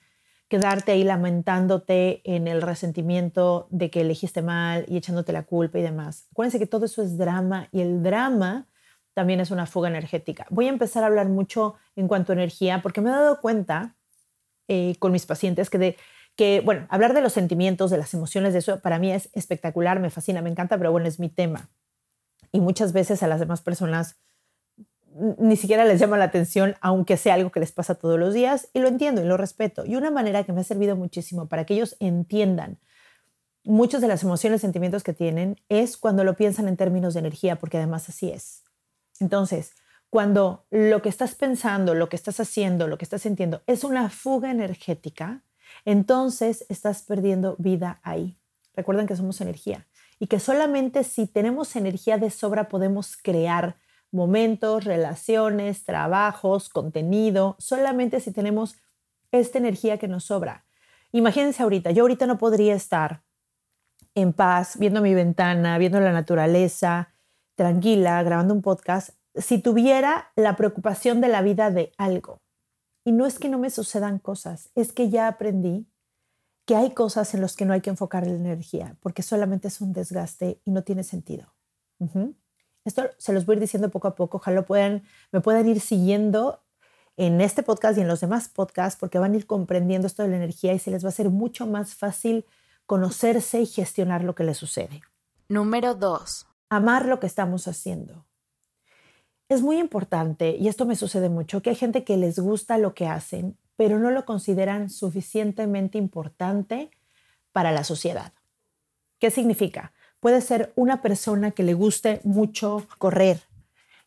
quedarte 0.55 0.93
ahí 0.93 1.03
lamentándote 1.03 2.21
en 2.23 2.47
el 2.47 2.63
resentimiento 2.63 3.67
de 3.73 3.91
que 3.91 4.03
elegiste 4.03 4.41
mal 4.41 4.85
y 4.87 4.97
echándote 4.97 5.33
la 5.33 5.43
culpa 5.43 5.81
y 5.81 5.83
demás. 5.83 6.29
Acuérdense 6.31 6.61
que 6.61 6.67
todo 6.69 6.85
eso 6.85 7.03
es 7.03 7.19
drama 7.19 7.69
y 7.73 7.81
el 7.81 8.05
drama 8.05 8.69
también 9.15 9.41
es 9.41 9.51
una 9.51 9.67
fuga 9.67 9.89
energética. 9.89 10.47
Voy 10.51 10.67
a 10.67 10.69
empezar 10.69 11.03
a 11.03 11.07
hablar 11.07 11.29
mucho 11.29 11.75
en 11.97 12.07
cuanto 12.07 12.31
a 12.31 12.37
energía 12.37 12.83
porque 12.83 13.01
me 13.01 13.11
he 13.11 13.13
dado 13.13 13.41
cuenta 13.41 13.97
eh, 14.69 14.95
con 15.01 15.11
mis 15.11 15.27
pacientes 15.27 15.71
que, 15.71 15.79
de, 15.79 15.97
que, 16.37 16.63
bueno, 16.65 16.87
hablar 16.89 17.15
de 17.15 17.21
los 17.21 17.33
sentimientos, 17.33 17.91
de 17.91 17.99
las 17.99 18.15
emociones, 18.15 18.53
de 18.53 18.61
eso 18.61 18.79
para 18.81 19.01
mí 19.01 19.11
es 19.11 19.31
espectacular, 19.33 19.99
me 19.99 20.11
fascina, 20.11 20.41
me 20.41 20.51
encanta, 20.51 20.79
pero 20.79 20.93
bueno, 20.93 21.09
es 21.09 21.19
mi 21.19 21.31
tema. 21.31 21.69
Y 22.53 22.61
muchas 22.61 22.93
veces 22.93 23.25
a 23.25 23.27
las 23.27 23.41
demás 23.41 23.61
personas 23.61 24.21
ni 25.15 25.57
siquiera 25.57 25.85
les 25.85 26.01
llama 26.01 26.19
la 26.19 26.25
atención, 26.25 26.75
aunque 26.81 27.17
sea 27.17 27.35
algo 27.35 27.51
que 27.51 27.61
les 27.61 27.73
pasa 27.73 27.95
todos 27.95 28.19
los 28.19 28.35
días, 28.35 28.69
y 28.73 28.81
lo 28.81 28.89
entiendo 28.89 29.23
y 29.23 29.27
lo 29.27 29.37
respeto. 29.37 29.85
Y 29.87 29.97
una 29.97 30.11
manera 30.11 30.45
que 30.45 30.53
me 30.53 30.61
ha 30.61 30.65
servido 30.65 30.97
muchísimo 30.97 31.47
para 31.49 31.65
que 31.65 31.75
ellos 31.75 31.97
entiendan 32.01 32.79
muchas 33.65 34.01
de 34.01 34.09
las 34.09 34.23
emociones, 34.23 34.61
sentimientos 34.61 35.03
que 35.03 35.15
tienen, 35.15 35.57
es 35.69 35.97
cuando 35.97 36.25
lo 36.25 36.37
piensan 36.37 36.69
en 36.69 36.77
términos 36.77 37.15
de 37.15 37.21
energía, 37.21 37.57
porque 37.57 37.79
además 37.79 38.09
así 38.09 38.31
es. 38.31 38.63
Entonces, 39.21 39.73
cuando 40.11 40.67
lo 40.71 41.01
que 41.03 41.09
estás 41.09 41.35
pensando, 41.35 41.95
lo 41.95 42.09
que 42.09 42.17
estás 42.17 42.41
haciendo, 42.41 42.87
lo 42.87 42.99
que 42.99 43.05
estás 43.05 43.23
sintiendo 43.23 43.63
es 43.67 43.85
una 43.85 44.11
fuga 44.11 44.51
energética, 44.51 45.43
entonces 45.85 46.67
estás 46.69 47.03
perdiendo 47.03 47.57
vida 47.59 48.01
ahí. 48.03 48.37
Recuerden 48.75 49.07
que 49.07 49.17
somos 49.17 49.41
energía 49.41 49.87
y 50.19 50.27
que 50.27 50.41
solamente 50.41 51.05
si 51.05 51.27
tenemos 51.27 51.75
energía 51.77 52.19
de 52.19 52.31
sobra 52.31 52.69
podemos 52.69 53.17
crear 53.17 53.77
momentos, 54.15 54.85
relaciones, 54.85 55.85
trabajos, 55.85 56.69
contenido, 56.69 57.57
solamente 57.59 58.21
si 58.21 58.33
tenemos 58.33 58.77
esta 59.33 59.59
energía 59.59 59.99
que 59.99 60.09
nos 60.09 60.25
sobra. 60.25 60.65
Imagínense 61.13 61.63
ahorita, 61.63 61.91
yo 61.91 62.03
ahorita 62.03 62.27
no 62.27 62.39
podría 62.39 62.75
estar 62.75 63.23
en 64.15 64.33
paz, 64.33 64.79
viendo 64.79 65.03
mi 65.03 65.15
ventana, 65.15 65.77
viendo 65.79 66.01
la 66.01 66.13
naturaleza, 66.13 67.13
tranquila, 67.57 68.23
grabando 68.23 68.55
un 68.55 68.63
podcast, 68.63 69.11
si 69.35 69.59
tuviera 69.59 70.31
la 70.37 70.57
preocupación 70.57 71.21
de 71.21 71.29
la 71.29 71.43
vida 71.43 71.71
de 71.71 71.93
algo. 71.99 72.41
Y 73.05 73.13
no 73.13 73.27
es 73.27 73.39
que 73.39 73.49
no 73.49 73.59
me 73.59 73.71
sucedan 73.71 74.19
cosas, 74.19 74.71
es 74.75 74.93
que 74.93 75.11
ya 75.11 75.29
aprendí 75.29 75.87
que 76.67 76.77
hay 76.77 76.95
cosas 76.95 77.35
en 77.35 77.43
las 77.43 77.57
que 77.57 77.67
no 77.67 77.75
hay 77.75 77.81
que 77.81 77.91
enfocar 77.91 78.27
la 78.27 78.35
energía, 78.35 78.97
porque 79.01 79.23
solamente 79.23 79.69
es 79.69 79.81
un 79.81 79.93
desgaste 79.93 80.61
y 80.65 80.71
no 80.71 80.83
tiene 80.83 81.03
sentido. 81.03 81.55
Esto 82.85 83.11
se 83.19 83.33
los 83.33 83.47
voy 83.47 83.55
a 83.55 83.57
ir 83.57 83.61
diciendo 83.61 83.91
poco 83.91 84.09
a 84.09 84.15
poco. 84.15 84.39
Ojalá 84.39 84.63
puedan, 84.63 85.05
me 85.33 85.41
puedan 85.41 85.67
ir 85.69 85.81
siguiendo 85.81 86.61
en 87.17 87.41
este 87.41 87.63
podcast 87.63 87.97
y 87.97 88.01
en 88.01 88.09
los 88.09 88.21
demás 88.21 88.49
podcasts 88.49 88.99
porque 88.99 89.19
van 89.19 89.33
a 89.33 89.37
ir 89.37 89.47
comprendiendo 89.47 90.07
esto 90.07 90.23
de 90.23 90.29
la 90.29 90.37
energía 90.37 90.73
y 90.75 90.79
se 90.79 90.91
les 90.91 91.05
va 91.05 91.09
a 91.09 91.11
hacer 91.11 91.31
mucho 91.31 91.67
más 91.67 91.95
fácil 91.95 92.45
conocerse 92.87 93.61
y 93.61 93.67
gestionar 93.67 94.25
lo 94.25 94.35
que 94.35 94.45
les 94.45 94.59
sucede. 94.59 95.03
Número 95.49 95.95
2. 95.95 96.47
Amar 96.71 97.07
lo 97.07 97.21
que 97.21 97.27
estamos 97.27 97.69
haciendo. 97.69 98.27
Es 99.49 99.63
muy 99.63 99.79
importante, 99.79 100.57
y 100.59 100.69
esto 100.69 100.87
me 100.87 100.97
sucede 100.97 101.29
mucho, 101.29 101.63
que 101.63 101.71
hay 101.71 101.77
gente 101.77 102.03
que 102.03 102.17
les 102.17 102.39
gusta 102.39 102.79
lo 102.79 102.95
que 102.95 103.07
hacen, 103.07 103.59
pero 103.77 103.99
no 103.99 104.11
lo 104.11 104.25
consideran 104.25 104.89
suficientemente 104.89 105.99
importante 105.99 106.91
para 107.53 107.71
la 107.71 107.85
sociedad. 107.85 108.33
¿Qué 109.19 109.31
significa? 109.31 109.93
Puede 110.25 110.41
ser 110.41 110.73
una 110.75 111.03
persona 111.03 111.51
que 111.51 111.63
le 111.63 111.75
guste 111.75 112.23
mucho 112.25 112.87
correr 112.97 113.43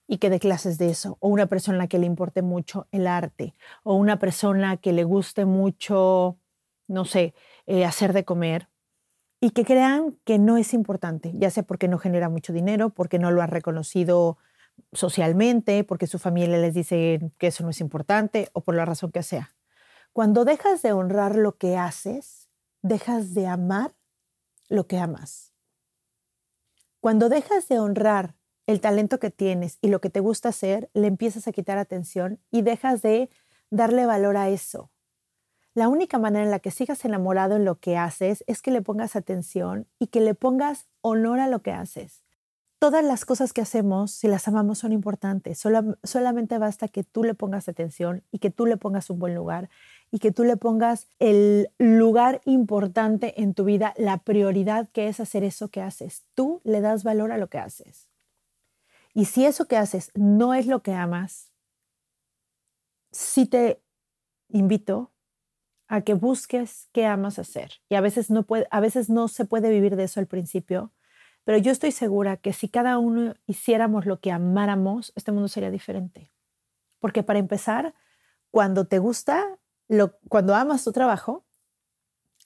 y 0.07 0.17
que 0.17 0.31
dé 0.31 0.39
clases 0.39 0.79
de 0.79 0.89
eso, 0.89 1.15
o 1.19 1.27
una 1.27 1.45
persona 1.45 1.86
que 1.86 2.00
le 2.00 2.07
importe 2.07 2.41
mucho 2.41 2.88
el 2.91 3.05
arte, 3.05 3.53
o 3.83 3.93
una 3.93 4.17
persona 4.17 4.77
que 4.77 4.93
le 4.93 5.03
guste 5.03 5.45
mucho, 5.45 6.39
no 6.88 7.05
sé, 7.05 7.36
eh, 7.67 7.86
hacer 7.86 8.13
de 8.13 8.25
comer, 8.25 8.67
y 9.39 9.51
que 9.51 9.63
crean 9.63 10.17
que 10.24 10.39
no 10.39 10.57
es 10.57 10.74
importante, 10.74 11.33
ya 11.36 11.51
sea 11.51 11.62
porque 11.62 11.88
no 11.88 12.00
genera 12.00 12.29
mucho 12.29 12.51
dinero, 12.51 12.89
porque 12.89 13.19
no 13.19 13.29
lo 13.29 13.43
ha 13.43 13.45
reconocido 13.45 14.39
socialmente, 14.93 15.83
porque 15.83 16.07
su 16.07 16.17
familia 16.17 16.57
les 16.57 16.74
dice 16.74 17.29
que 17.38 17.45
eso 17.45 17.63
no 17.63 17.69
es 17.69 17.79
importante 17.79 18.50
o 18.53 18.62
por 18.62 18.74
la 18.74 18.86
razón 18.86 19.12
que 19.12 19.21
sea. 19.21 19.53
Cuando 20.13 20.45
dejas 20.45 20.81
de 20.81 20.93
honrar 20.93 21.36
lo 21.36 21.59
que 21.59 21.77
haces, 21.77 22.50
dejas 22.81 23.36
de 23.36 23.45
amar 23.45 23.91
lo 24.67 24.88
que 24.88 24.97
amas. 24.97 25.53
Cuando 27.07 27.29
dejas 27.29 27.69
de 27.69 27.79
honrar 27.79 28.35
el 28.65 28.81
talento 28.81 29.17
que 29.17 29.31
tienes 29.31 29.77
y 29.81 29.87
lo 29.87 30.01
que 30.01 30.09
te 30.09 30.19
gusta 30.19 30.49
hacer, 30.49 30.89
le 30.93 31.07
empiezas 31.07 31.47
a 31.47 31.53
quitar 31.53 31.77
atención 31.77 32.41
y 32.51 32.63
dejas 32.63 33.01
de 33.01 33.29
darle 33.69 34.05
valor 34.05 34.35
a 34.35 34.49
eso. 34.49 34.91
La 35.73 35.87
única 35.87 36.19
manera 36.19 36.43
en 36.43 36.51
la 36.51 36.59
que 36.59 36.69
sigas 36.69 37.05
enamorado 37.05 37.55
en 37.55 37.63
lo 37.63 37.79
que 37.79 37.95
haces 37.95 38.43
es 38.45 38.61
que 38.61 38.71
le 38.71 38.81
pongas 38.81 39.15
atención 39.15 39.87
y 39.99 40.07
que 40.07 40.19
le 40.19 40.35
pongas 40.35 40.89
honor 40.99 41.39
a 41.39 41.47
lo 41.47 41.61
que 41.61 41.71
haces. 41.71 42.25
Todas 42.77 43.05
las 43.05 43.23
cosas 43.23 43.53
que 43.53 43.61
hacemos, 43.61 44.11
si 44.11 44.27
las 44.27 44.49
amamos, 44.49 44.79
son 44.79 44.91
importantes. 44.91 45.63
solamente 46.03 46.57
basta 46.57 46.89
que 46.89 47.05
tú 47.05 47.23
le 47.23 47.35
pongas 47.35 47.69
atención 47.69 48.25
y 48.33 48.39
que 48.39 48.51
tú 48.51 48.65
le 48.65 48.75
pongas 48.75 49.09
un 49.09 49.19
buen 49.19 49.33
lugar 49.33 49.69
y 50.11 50.19
que 50.19 50.31
tú 50.31 50.43
le 50.43 50.57
pongas 50.57 51.07
el 51.19 51.69
lugar 51.77 52.41
importante 52.45 53.41
en 53.41 53.53
tu 53.53 53.65
vida, 53.65 53.93
la 53.97 54.19
prioridad 54.19 54.89
que 54.89 55.07
es 55.07 55.19
hacer 55.19 55.43
eso 55.43 55.69
que 55.69 55.81
haces. 55.81 56.25
Tú 56.33 56.61
le 56.63 56.81
das 56.81 57.03
valor 57.03 57.31
a 57.31 57.37
lo 57.37 57.49
que 57.49 57.57
haces. 57.57 58.07
Y 59.13 59.25
si 59.25 59.45
eso 59.45 59.67
que 59.67 59.77
haces 59.77 60.11
no 60.15 60.53
es 60.53 60.67
lo 60.67 60.81
que 60.81 60.93
amas, 60.93 61.51
sí 63.11 63.45
te 63.45 63.81
invito 64.49 65.11
a 65.87 66.01
que 66.01 66.13
busques 66.13 66.87
qué 66.91 67.05
amas 67.05 67.39
hacer. 67.39 67.71
Y 67.89 67.95
a 67.95 68.01
veces 68.01 68.29
no, 68.29 68.43
puede, 68.43 68.67
a 68.71 68.79
veces 68.79 69.09
no 69.09 69.27
se 69.27 69.45
puede 69.45 69.69
vivir 69.69 69.95
de 69.95 70.03
eso 70.03 70.19
al 70.19 70.27
principio, 70.27 70.91
pero 71.43 71.57
yo 71.57 71.71
estoy 71.71 71.91
segura 71.91 72.37
que 72.37 72.53
si 72.53 72.67
cada 72.67 72.97
uno 72.97 73.33
hiciéramos 73.45 74.05
lo 74.05 74.19
que 74.19 74.31
amáramos, 74.31 75.13
este 75.15 75.31
mundo 75.31 75.47
sería 75.47 75.71
diferente. 75.71 76.31
Porque 76.99 77.23
para 77.23 77.39
empezar, 77.39 77.93
cuando 78.51 78.85
te 78.85 78.99
gusta, 78.99 79.57
lo, 79.88 80.17
cuando 80.29 80.56
amas 80.56 80.84
tu 80.84 80.91
trabajo, 80.91 81.46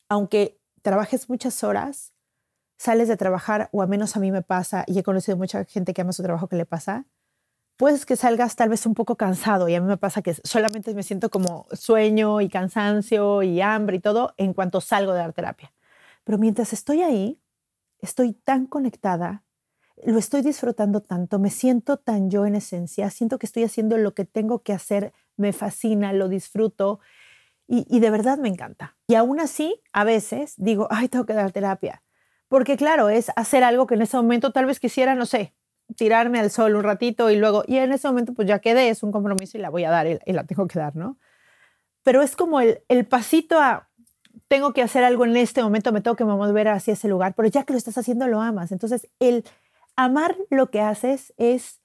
aunque 0.10 0.60
trabajes 0.82 1.30
muchas 1.30 1.64
horas, 1.64 2.14
sales 2.78 3.08
de 3.08 3.18
trabajar, 3.18 3.70
o 3.72 3.82
a 3.82 3.88
menos 3.88 4.16
a 4.16 4.20
mí 4.20 4.32
me 4.32 4.42
pasa, 4.42 4.84
y 4.88 4.98
he 4.98 5.04
conocido 5.04 5.38
mucha 5.38 5.64
gente 5.66 5.94
que 5.94 6.02
ama 6.02 6.14
su 6.14 6.24
trabajo 6.24 6.48
que 6.48 6.56
le 6.56 6.66
pasa, 6.66 7.06
pues 7.78 8.06
que 8.06 8.16
salgas 8.16 8.56
tal 8.56 8.70
vez 8.70 8.86
un 8.86 8.94
poco 8.94 9.16
cansado, 9.16 9.70
y 9.70 9.76
a 9.76 9.82
mí 9.82 9.88
me 9.88 9.98
pasa 9.98 10.22
que 10.22 10.36
solamente 10.44 10.94
me 10.94 11.04
siento 11.04 11.30
como 11.30 11.68
sueño 11.74 12.42
y 12.42 12.50
cansancio 12.50 13.44
y 13.44 13.62
hambre 13.62 13.98
y 13.98 14.00
todo 14.00 14.34
en 14.38 14.54
cuanto 14.54 14.82
salgo 14.82 15.14
de 15.14 15.20
dar 15.20 15.34
terapia. 15.34 15.74
Pero 16.24 16.38
mientras 16.38 16.74
estoy 16.74 17.02
ahí, 17.02 17.40
estoy 18.00 18.34
tan 18.34 18.66
conectada, 18.68 19.44
lo 20.04 20.18
estoy 20.18 20.42
disfrutando 20.42 21.02
tanto, 21.02 21.38
me 21.40 21.52
siento 21.52 21.98
tan 21.98 22.30
yo 22.32 22.46
en 22.46 22.56
esencia, 22.56 23.10
siento 23.12 23.38
que 23.38 23.46
estoy 23.46 23.64
haciendo 23.64 23.98
lo 23.98 24.14
que 24.14 24.26
tengo 24.26 24.64
que 24.64 24.74
hacer, 24.74 25.14
me 25.38 25.54
fascina, 25.54 26.14
lo 26.14 26.28
disfruto 26.28 27.00
y, 27.72 27.86
y 27.90 28.00
de 28.00 28.10
verdad 28.10 28.38
me 28.38 28.50
encanta. 28.50 28.98
Y 29.08 29.16
aún 29.16 29.40
así, 29.40 29.82
a 29.94 30.04
veces 30.04 30.54
digo, 30.58 30.88
ay, 30.92 31.08
tengo 31.08 31.26
que 31.26 31.34
dar 31.34 31.52
terapia 31.52 32.04
porque 32.52 32.76
claro, 32.76 33.08
es 33.08 33.32
hacer 33.38 33.64
algo 33.64 33.88
que 33.88 33.96
en 33.96 34.02
ese 34.02 34.18
momento 34.18 34.52
tal 34.52 34.66
vez 34.66 34.82
quisiera, 34.82 35.16
no 35.16 35.26
sé, 35.26 35.56
tirarme 35.96 36.38
al 36.38 36.52
sol 36.52 36.76
un 36.76 36.84
ratito 36.84 37.30
y 37.30 37.38
luego, 37.38 37.64
y 37.66 37.78
en 37.78 37.94
ese 37.94 38.10
momento 38.10 38.34
pues 38.34 38.46
ya 38.46 38.60
quedé, 38.60 38.90
es 38.90 39.04
un 39.04 39.14
compromiso 39.14 39.58
y 39.58 39.62
la 39.62 39.70
voy 39.70 39.86
a 39.86 39.90
dar 39.90 40.06
y, 40.06 40.34
la 40.34 40.44
tengo 40.44 40.68
que 40.68 40.78
dar, 40.78 40.94
¿no? 40.94 41.18
Pero 42.04 42.22
es 42.22 42.36
como 42.36 42.60
el, 42.60 42.84
el 42.90 43.06
pasito 43.06 43.58
a, 43.58 43.88
tengo 44.50 44.74
que 44.74 44.82
hacer 44.82 45.06
algo 45.06 45.24
en 45.24 45.38
este 45.38 45.64
momento, 45.64 45.94
me 45.94 46.02
tengo 46.02 46.18
que 46.18 46.26
mover 46.26 46.68
hacia 46.68 46.92
ese 46.92 47.08
lugar, 47.08 47.36
pero 47.36 47.48
ya 47.48 47.64
que 47.64 47.72
lo 47.72 47.78
estás 47.78 47.98
haciendo, 47.98 48.28
lo 48.28 48.42
amas. 48.42 48.74
Entonces, 48.74 49.08
el 49.22 49.46
amar 49.96 50.36
lo 50.50 50.70
que 50.72 50.82
haces 50.82 51.34
es 51.38 51.80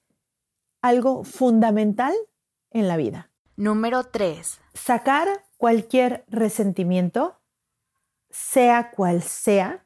algo 0.81 1.23
fundamental 1.23 2.13
en 2.71 2.89
la 2.89 2.97
vida. 2.97 3.29
Número 3.55 4.03
3. 4.03 4.59
Sacar 4.73 5.46
cualquier 5.57 6.23
resentimiento, 6.27 7.39
sea 8.29 8.91
cual 8.91 9.21
sea, 9.21 9.85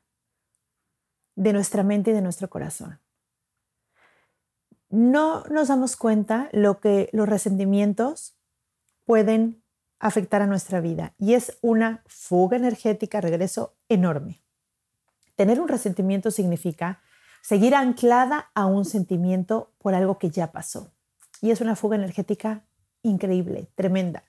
de 1.36 1.54
nuestra 1.54 1.84
mente 1.84 2.12
y 2.12 2.14
de 2.14 2.22
nuestro 2.22 2.50
corazón. 2.50 3.00
No 4.90 5.44
nos 5.46 5.70
damos 5.70 5.96
cuenta 5.96 6.50
lo 6.52 6.80
que 6.80 7.10
los 7.14 7.28
resentimientos 7.28 8.36
pueden 9.06 9.64
afectar 10.00 10.42
a 10.42 10.48
nuestra 10.48 10.82
vida 10.82 11.14
y 11.18 11.34
es 11.34 11.58
una 11.62 12.04
fuga 12.08 12.58
energética, 12.58 13.22
regreso 13.22 13.76
enorme. 13.88 14.42
Tener 15.36 15.62
un 15.62 15.68
resentimiento 15.68 16.30
significa 16.30 17.02
seguir 17.42 17.74
anclada 17.74 18.52
a 18.54 18.66
un 18.66 18.86
sentimiento 18.86 19.74
por 19.80 19.96
algo 19.96 20.18
que 20.18 20.30
ya 20.30 20.52
pasó. 20.52 20.92
Y 21.42 21.52
es 21.52 21.62
una 21.62 21.76
fuga 21.76 21.96
energética 21.96 22.66
increíble, 23.02 23.68
tremenda. 23.76 24.24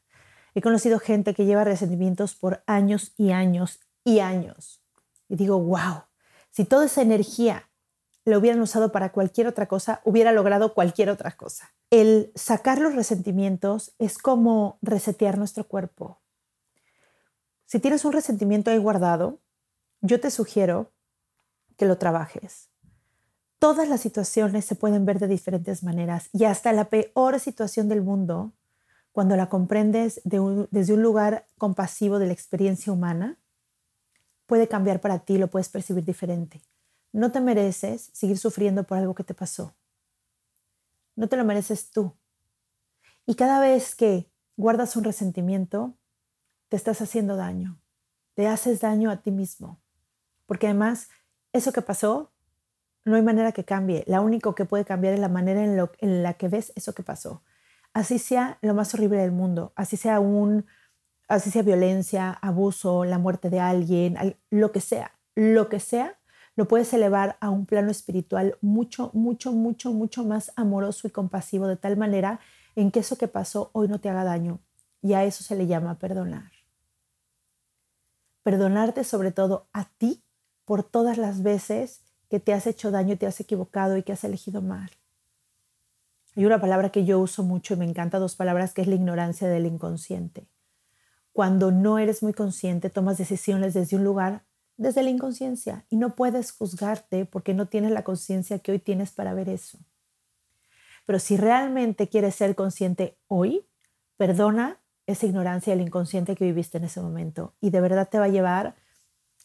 He 0.54 0.60
conocido 0.62 0.98
gente 0.98 1.34
que 1.34 1.44
lleva 1.44 1.64
resentimientos 1.64 2.34
por 2.34 2.62
años 2.66 3.12
y 3.16 3.32
años 3.32 3.80
y 4.04 4.20
años. 4.20 4.82
Y 5.28 5.36
digo, 5.36 5.58
wow, 5.58 6.04
si 6.50 6.64
toda 6.64 6.86
esa 6.86 7.02
energía 7.02 7.70
la 8.24 8.38
hubieran 8.38 8.60
usado 8.60 8.92
para 8.92 9.12
cualquier 9.12 9.46
otra 9.46 9.66
cosa, 9.66 10.00
hubiera 10.04 10.32
logrado 10.32 10.74
cualquier 10.74 11.10
otra 11.10 11.32
cosa. 11.32 11.72
El 11.90 12.32
sacar 12.34 12.78
los 12.78 12.94
resentimientos 12.94 13.94
es 13.98 14.18
como 14.18 14.78
resetear 14.82 15.38
nuestro 15.38 15.66
cuerpo. 15.66 16.20
Si 17.66 17.80
tienes 17.80 18.04
un 18.04 18.12
resentimiento 18.12 18.70
ahí 18.70 18.78
guardado, 18.78 19.40
yo 20.02 20.20
te 20.20 20.30
sugiero 20.30 20.92
que 21.76 21.86
lo 21.86 21.98
trabajes. 21.98 22.68
Todas 23.58 23.88
las 23.88 24.00
situaciones 24.00 24.64
se 24.64 24.74
pueden 24.74 25.06
ver 25.06 25.18
de 25.18 25.28
diferentes 25.28 25.82
maneras 25.82 26.28
y 26.32 26.44
hasta 26.44 26.72
la 26.72 26.90
peor 26.90 27.40
situación 27.40 27.88
del 27.88 28.02
mundo, 28.02 28.52
cuando 29.12 29.36
la 29.36 29.48
comprendes 29.48 30.20
desde 30.24 30.94
un 30.94 31.02
lugar 31.02 31.46
compasivo 31.58 32.18
de 32.18 32.26
la 32.26 32.32
experiencia 32.32 32.92
humana, 32.92 33.38
puede 34.46 34.68
cambiar 34.68 35.00
para 35.00 35.20
ti, 35.20 35.38
lo 35.38 35.48
puedes 35.48 35.68
percibir 35.68 36.04
diferente. 36.04 36.62
No 37.12 37.30
te 37.30 37.40
mereces 37.40 38.10
seguir 38.12 38.38
sufriendo 38.38 38.84
por 38.84 38.98
algo 38.98 39.14
que 39.14 39.24
te 39.24 39.34
pasó. 39.34 39.74
No 41.14 41.28
te 41.28 41.36
lo 41.36 41.44
mereces 41.44 41.90
tú. 41.90 42.14
Y 43.26 43.34
cada 43.34 43.60
vez 43.60 43.94
que 43.94 44.30
guardas 44.56 44.96
un 44.96 45.04
resentimiento, 45.04 45.94
te 46.68 46.76
estás 46.76 47.02
haciendo 47.02 47.36
daño. 47.36 47.78
Te 48.34 48.48
haces 48.48 48.80
daño 48.80 49.10
a 49.10 49.18
ti 49.18 49.30
mismo. 49.30 49.78
Porque 50.46 50.66
además, 50.66 51.10
eso 51.52 51.70
que 51.72 51.82
pasó, 51.82 52.32
no 53.04 53.16
hay 53.16 53.22
manera 53.22 53.52
que 53.52 53.64
cambie. 53.64 54.04
La 54.06 54.22
único 54.22 54.54
que 54.54 54.64
puede 54.64 54.86
cambiar 54.86 55.12
es 55.12 55.20
la 55.20 55.28
manera 55.28 55.62
en 55.62 56.22
la 56.22 56.34
que 56.34 56.48
ves 56.48 56.72
eso 56.76 56.94
que 56.94 57.02
pasó. 57.02 57.42
Así 57.94 58.18
sea 58.18 58.58
lo 58.62 58.74
más 58.74 58.94
horrible 58.94 59.18
del 59.18 59.32
mundo, 59.32 59.72
así 59.76 59.96
sea 59.96 60.20
un 60.20 60.66
así 61.28 61.50
sea 61.50 61.62
violencia, 61.62 62.30
abuso, 62.30 63.04
la 63.04 63.18
muerte 63.18 63.48
de 63.48 63.60
alguien, 63.60 64.36
lo 64.50 64.70
que 64.70 64.80
sea, 64.80 65.18
lo 65.34 65.68
que 65.68 65.80
sea, 65.80 66.18
lo 66.56 66.68
puedes 66.68 66.92
elevar 66.92 67.38
a 67.40 67.48
un 67.48 67.64
plano 67.64 67.90
espiritual 67.90 68.58
mucho, 68.60 69.10
mucho, 69.14 69.52
mucho, 69.52 69.92
mucho 69.92 70.24
más 70.24 70.52
amoroso 70.56 71.08
y 71.08 71.10
compasivo, 71.10 71.66
de 71.66 71.76
tal 71.76 71.96
manera 71.96 72.40
en 72.76 72.90
que 72.90 73.00
eso 73.00 73.16
que 73.16 73.28
pasó 73.28 73.70
hoy 73.72 73.88
no 73.88 74.00
te 74.00 74.10
haga 74.10 74.24
daño. 74.24 74.60
Y 75.00 75.14
a 75.14 75.24
eso 75.24 75.42
se 75.42 75.56
le 75.56 75.66
llama 75.66 75.98
perdonar. 75.98 76.52
Perdonarte 78.42 79.02
sobre 79.04 79.32
todo 79.32 79.68
a 79.72 79.86
ti 79.86 80.22
por 80.64 80.82
todas 80.84 81.16
las 81.16 81.42
veces 81.42 82.02
que 82.28 82.40
te 82.40 82.52
has 82.52 82.66
hecho 82.66 82.90
daño, 82.90 83.16
te 83.16 83.26
has 83.26 83.40
equivocado 83.40 83.96
y 83.96 84.02
que 84.02 84.12
has 84.12 84.24
elegido 84.24 84.62
mal. 84.62 84.90
Hay 86.34 86.46
una 86.46 86.60
palabra 86.60 86.90
que 86.90 87.04
yo 87.04 87.18
uso 87.18 87.42
mucho 87.42 87.74
y 87.74 87.76
me 87.76 87.84
encanta, 87.84 88.18
dos 88.18 88.36
palabras, 88.36 88.72
que 88.72 88.82
es 88.82 88.88
la 88.88 88.94
ignorancia 88.94 89.48
del 89.48 89.66
inconsciente. 89.66 90.46
Cuando 91.32 91.70
no 91.70 91.98
eres 91.98 92.22
muy 92.22 92.32
consciente, 92.32 92.90
tomas 92.90 93.18
decisiones 93.18 93.74
desde 93.74 93.96
un 93.96 94.04
lugar, 94.04 94.44
desde 94.76 95.02
la 95.02 95.10
inconsciencia, 95.10 95.84
y 95.90 95.96
no 95.96 96.14
puedes 96.14 96.52
juzgarte 96.52 97.26
porque 97.26 97.54
no 97.54 97.66
tienes 97.66 97.90
la 97.90 98.04
conciencia 98.04 98.58
que 98.58 98.72
hoy 98.72 98.78
tienes 98.78 99.12
para 99.12 99.34
ver 99.34 99.48
eso. 99.48 99.78
Pero 101.06 101.18
si 101.18 101.36
realmente 101.36 102.08
quieres 102.08 102.34
ser 102.34 102.54
consciente 102.54 103.18
hoy, 103.28 103.66
perdona 104.16 104.78
esa 105.06 105.26
ignorancia 105.26 105.74
del 105.74 105.86
inconsciente 105.86 106.36
que 106.36 106.44
viviste 106.44 106.78
en 106.78 106.84
ese 106.84 107.00
momento 107.00 107.54
y 107.60 107.70
de 107.70 107.80
verdad 107.80 108.08
te 108.08 108.18
va 108.18 108.26
a 108.26 108.28
llevar 108.28 108.76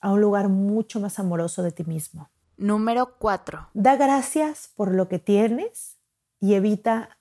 a 0.02 0.12
un 0.12 0.22
lugar 0.22 0.50
mucho 0.50 1.00
más 1.00 1.20
amoroso 1.20 1.64
de 1.64 1.72
ti 1.72 1.84
mismo. 1.84 2.30
Número 2.58 3.18
4. 3.18 3.70
Da 3.74 3.96
gracias 3.96 4.72
por 4.76 4.94
lo 4.94 5.08
que 5.08 5.20
tienes 5.20 5.97
y 6.40 6.54
evita 6.54 7.18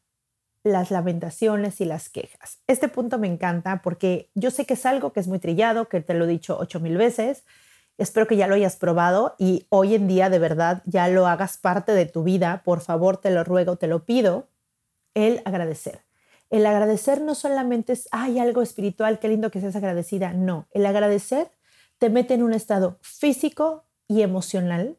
las 0.62 0.90
lamentaciones 0.90 1.80
y 1.80 1.84
las 1.84 2.08
quejas. 2.08 2.58
Este 2.66 2.88
punto 2.88 3.18
me 3.18 3.28
encanta 3.28 3.82
porque 3.82 4.30
yo 4.34 4.50
sé 4.50 4.66
que 4.66 4.74
es 4.74 4.84
algo 4.84 5.12
que 5.12 5.20
es 5.20 5.28
muy 5.28 5.38
trillado, 5.38 5.88
que 5.88 6.00
te 6.00 6.14
lo 6.14 6.24
he 6.24 6.28
dicho 6.28 6.58
ocho 6.58 6.80
mil 6.80 6.96
veces. 6.96 7.44
Espero 7.98 8.26
que 8.26 8.36
ya 8.36 8.46
lo 8.46 8.56
hayas 8.56 8.76
probado 8.76 9.36
y 9.38 9.66
hoy 9.70 9.94
en 9.94 10.08
día 10.08 10.28
de 10.28 10.38
verdad 10.38 10.82
ya 10.84 11.08
lo 11.08 11.26
hagas 11.26 11.56
parte 11.56 11.92
de 11.92 12.06
tu 12.06 12.24
vida. 12.24 12.62
Por 12.64 12.80
favor, 12.80 13.16
te 13.16 13.30
lo 13.30 13.44
ruego, 13.44 13.76
te 13.76 13.86
lo 13.86 14.04
pido. 14.04 14.48
El 15.14 15.40
agradecer. 15.44 16.04
El 16.50 16.66
agradecer 16.66 17.22
no 17.22 17.34
solamente 17.34 17.92
es, 17.92 18.08
hay 18.12 18.38
algo 18.38 18.60
espiritual, 18.60 19.18
qué 19.18 19.28
lindo 19.28 19.50
que 19.50 19.60
seas 19.60 19.76
agradecida. 19.76 20.32
No, 20.32 20.68
el 20.72 20.84
agradecer 20.84 21.50
te 21.98 22.10
mete 22.10 22.34
en 22.34 22.42
un 22.42 22.52
estado 22.52 22.98
físico 23.02 23.84
y 24.08 24.22
emocional 24.22 24.98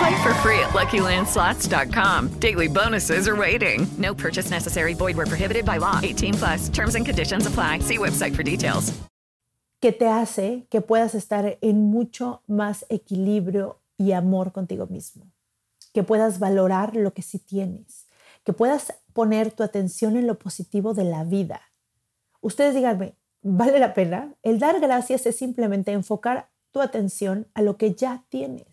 Play 0.00 0.22
for 0.22 0.34
free 0.42 0.58
at 0.60 0.70
LuckyLandSlots.com. 0.70 2.28
Daily 2.40 2.68
bonuses 2.68 3.26
are 3.28 3.36
waiting. 3.36 3.86
No 3.98 4.14
purchase 4.14 4.50
necessary. 4.50 4.94
Void 4.94 5.16
were 5.16 5.26
prohibited 5.26 5.64
by 5.64 5.78
law. 5.78 5.98
18 6.02 6.34
plus. 6.34 6.68
Terms 6.68 6.94
and 6.94 7.06
conditions 7.06 7.46
apply. 7.46 7.80
See 7.80 7.98
website 7.98 8.36
for 8.36 8.42
details. 8.42 9.00
que 9.80 9.92
te 9.92 10.06
hace 10.06 10.66
que 10.70 10.82
puedas 10.82 11.14
estar 11.14 11.58
en 11.62 11.90
mucho 11.90 12.42
más 12.46 12.84
equilibrio 12.90 13.80
y 13.96 14.12
amor 14.12 14.52
contigo 14.52 14.86
mismo, 14.86 15.24
que 15.92 16.02
puedas 16.02 16.38
valorar 16.38 16.94
lo 16.94 17.12
que 17.12 17.22
sí 17.22 17.38
tienes, 17.38 18.06
que 18.44 18.52
puedas 18.52 18.94
poner 19.14 19.50
tu 19.50 19.62
atención 19.62 20.16
en 20.16 20.26
lo 20.26 20.38
positivo 20.38 20.94
de 20.94 21.04
la 21.04 21.24
vida. 21.24 21.62
Ustedes 22.42 22.74
díganme, 22.74 23.16
¿vale 23.42 23.78
la 23.78 23.94
pena? 23.94 24.34
El 24.42 24.58
dar 24.58 24.80
gracias 24.80 25.26
es 25.26 25.36
simplemente 25.36 25.92
enfocar 25.92 26.50
tu 26.70 26.80
atención 26.80 27.48
a 27.54 27.62
lo 27.62 27.76
que 27.76 27.94
ya 27.94 28.24
tienes. 28.28 28.69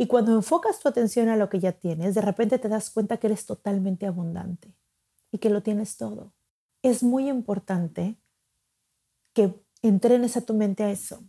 Y 0.00 0.06
cuando 0.06 0.34
enfocas 0.34 0.80
tu 0.80 0.88
atención 0.88 1.28
a 1.28 1.36
lo 1.36 1.50
que 1.50 1.60
ya 1.60 1.72
tienes, 1.72 2.14
de 2.14 2.22
repente 2.22 2.58
te 2.58 2.70
das 2.70 2.88
cuenta 2.88 3.18
que 3.18 3.26
eres 3.26 3.44
totalmente 3.44 4.06
abundante 4.06 4.74
y 5.30 5.36
que 5.36 5.50
lo 5.50 5.62
tienes 5.62 5.98
todo. 5.98 6.32
Es 6.80 7.02
muy 7.02 7.28
importante 7.28 8.16
que 9.34 9.62
entrenes 9.82 10.38
a 10.38 10.40
tu 10.40 10.54
mente 10.54 10.84
a 10.84 10.90
eso. 10.90 11.22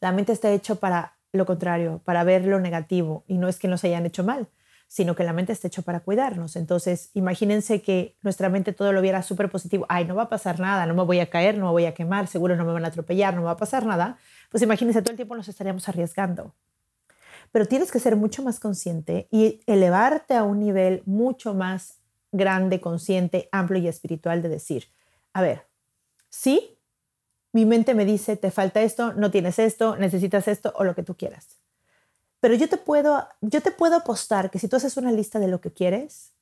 La 0.00 0.10
mente 0.10 0.32
está 0.32 0.50
hecha 0.50 0.74
para 0.74 1.20
lo 1.30 1.46
contrario, 1.46 2.02
para 2.04 2.24
ver 2.24 2.46
lo 2.46 2.58
negativo. 2.58 3.22
Y 3.28 3.38
no 3.38 3.46
es 3.46 3.60
que 3.60 3.68
nos 3.68 3.84
hayan 3.84 4.06
hecho 4.06 4.24
mal, 4.24 4.48
sino 4.88 5.14
que 5.14 5.22
la 5.22 5.32
mente 5.32 5.52
está 5.52 5.68
hecha 5.68 5.82
para 5.82 6.00
cuidarnos. 6.00 6.56
Entonces, 6.56 7.10
imagínense 7.14 7.80
que 7.80 8.16
nuestra 8.22 8.48
mente 8.48 8.72
todo 8.72 8.92
lo 8.92 9.00
viera 9.00 9.22
súper 9.22 9.48
positivo. 9.48 9.86
Ay, 9.88 10.04
no 10.04 10.16
va 10.16 10.24
a 10.24 10.28
pasar 10.28 10.58
nada, 10.58 10.84
no 10.86 10.94
me 10.94 11.04
voy 11.04 11.20
a 11.20 11.30
caer, 11.30 11.56
no 11.58 11.66
me 11.66 11.70
voy 11.70 11.84
a 11.84 11.94
quemar, 11.94 12.26
seguro 12.26 12.56
no 12.56 12.64
me 12.64 12.72
van 12.72 12.86
a 12.86 12.88
atropellar, 12.88 13.36
no 13.36 13.44
va 13.44 13.52
a 13.52 13.56
pasar 13.56 13.86
nada. 13.86 14.18
Pues 14.50 14.64
imagínense, 14.64 15.00
todo 15.00 15.12
el 15.12 15.16
tiempo 15.16 15.36
nos 15.36 15.46
estaríamos 15.46 15.88
arriesgando. 15.88 16.56
Pero 17.52 17.66
tienes 17.66 17.92
que 17.92 18.00
ser 18.00 18.16
mucho 18.16 18.42
más 18.42 18.58
consciente 18.58 19.28
y 19.30 19.60
elevarte 19.66 20.34
a 20.34 20.42
un 20.42 20.58
nivel 20.58 21.02
mucho 21.06 21.54
más 21.54 21.98
grande, 22.32 22.80
consciente, 22.80 23.48
amplio 23.52 23.82
y 23.82 23.88
espiritual 23.88 24.42
de 24.42 24.48
decir, 24.48 24.88
a 25.34 25.42
ver, 25.42 25.66
sí, 26.30 26.78
mi 27.52 27.66
mente 27.66 27.94
me 27.94 28.06
dice, 28.06 28.36
te 28.36 28.50
falta 28.50 28.80
esto, 28.80 29.12
no 29.12 29.30
tienes 29.30 29.58
esto, 29.58 29.96
necesitas 29.96 30.48
esto 30.48 30.72
o 30.76 30.84
lo 30.84 30.94
que 30.94 31.02
tú 31.02 31.14
quieras. 31.14 31.58
Pero 32.40 32.54
yo 32.54 32.68
te 32.68 32.78
puedo, 32.78 33.28
yo 33.42 33.60
te 33.60 33.70
puedo 33.70 33.96
apostar 33.96 34.50
que 34.50 34.58
si 34.58 34.66
tú 34.66 34.76
haces 34.76 34.96
una 34.96 35.12
lista 35.12 35.38
de 35.38 35.48
lo 35.48 35.60
que 35.60 35.72
quieres, 35.72 36.32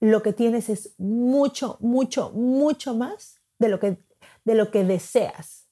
lo 0.00 0.22
que 0.22 0.32
tienes 0.32 0.68
es 0.68 0.94
mucho, 0.98 1.76
mucho, 1.80 2.30
mucho 2.30 2.94
más 2.94 3.40
de 3.58 3.68
lo 3.68 3.78
que, 3.78 3.98
de 4.44 4.54
lo 4.54 4.70
que 4.70 4.84
deseas. 4.84 5.66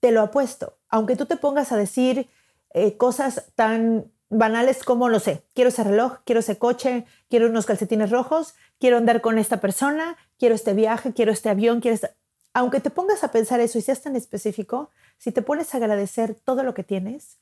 Te 0.00 0.10
lo 0.10 0.20
apuesto. 0.20 0.78
Aunque 0.88 1.16
tú 1.16 1.26
te 1.26 1.36
pongas 1.36 1.72
a 1.72 1.76
decir 1.76 2.28
eh, 2.76 2.98
cosas 2.98 3.46
tan 3.54 4.12
banales 4.28 4.84
como, 4.84 5.08
no 5.08 5.18
sé, 5.18 5.42
quiero 5.54 5.68
ese 5.68 5.82
reloj, 5.82 6.18
quiero 6.26 6.40
ese 6.40 6.58
coche, 6.58 7.06
quiero 7.30 7.48
unos 7.48 7.64
calcetines 7.64 8.10
rojos, 8.10 8.54
quiero 8.78 8.98
andar 8.98 9.22
con 9.22 9.38
esta 9.38 9.62
persona, 9.62 10.18
quiero 10.38 10.54
este 10.54 10.74
viaje, 10.74 11.14
quiero 11.14 11.32
este 11.32 11.48
avión, 11.48 11.80
quiero 11.80 11.96
aunque 12.52 12.80
te 12.80 12.90
pongas 12.90 13.24
a 13.24 13.32
pensar 13.32 13.60
eso 13.60 13.78
y 13.78 13.80
seas 13.80 14.02
tan 14.02 14.14
específico, 14.14 14.90
si 15.16 15.32
te 15.32 15.40
pones 15.40 15.72
a 15.72 15.78
agradecer 15.78 16.34
todo 16.34 16.64
lo 16.64 16.74
que 16.74 16.84
tienes, 16.84 17.38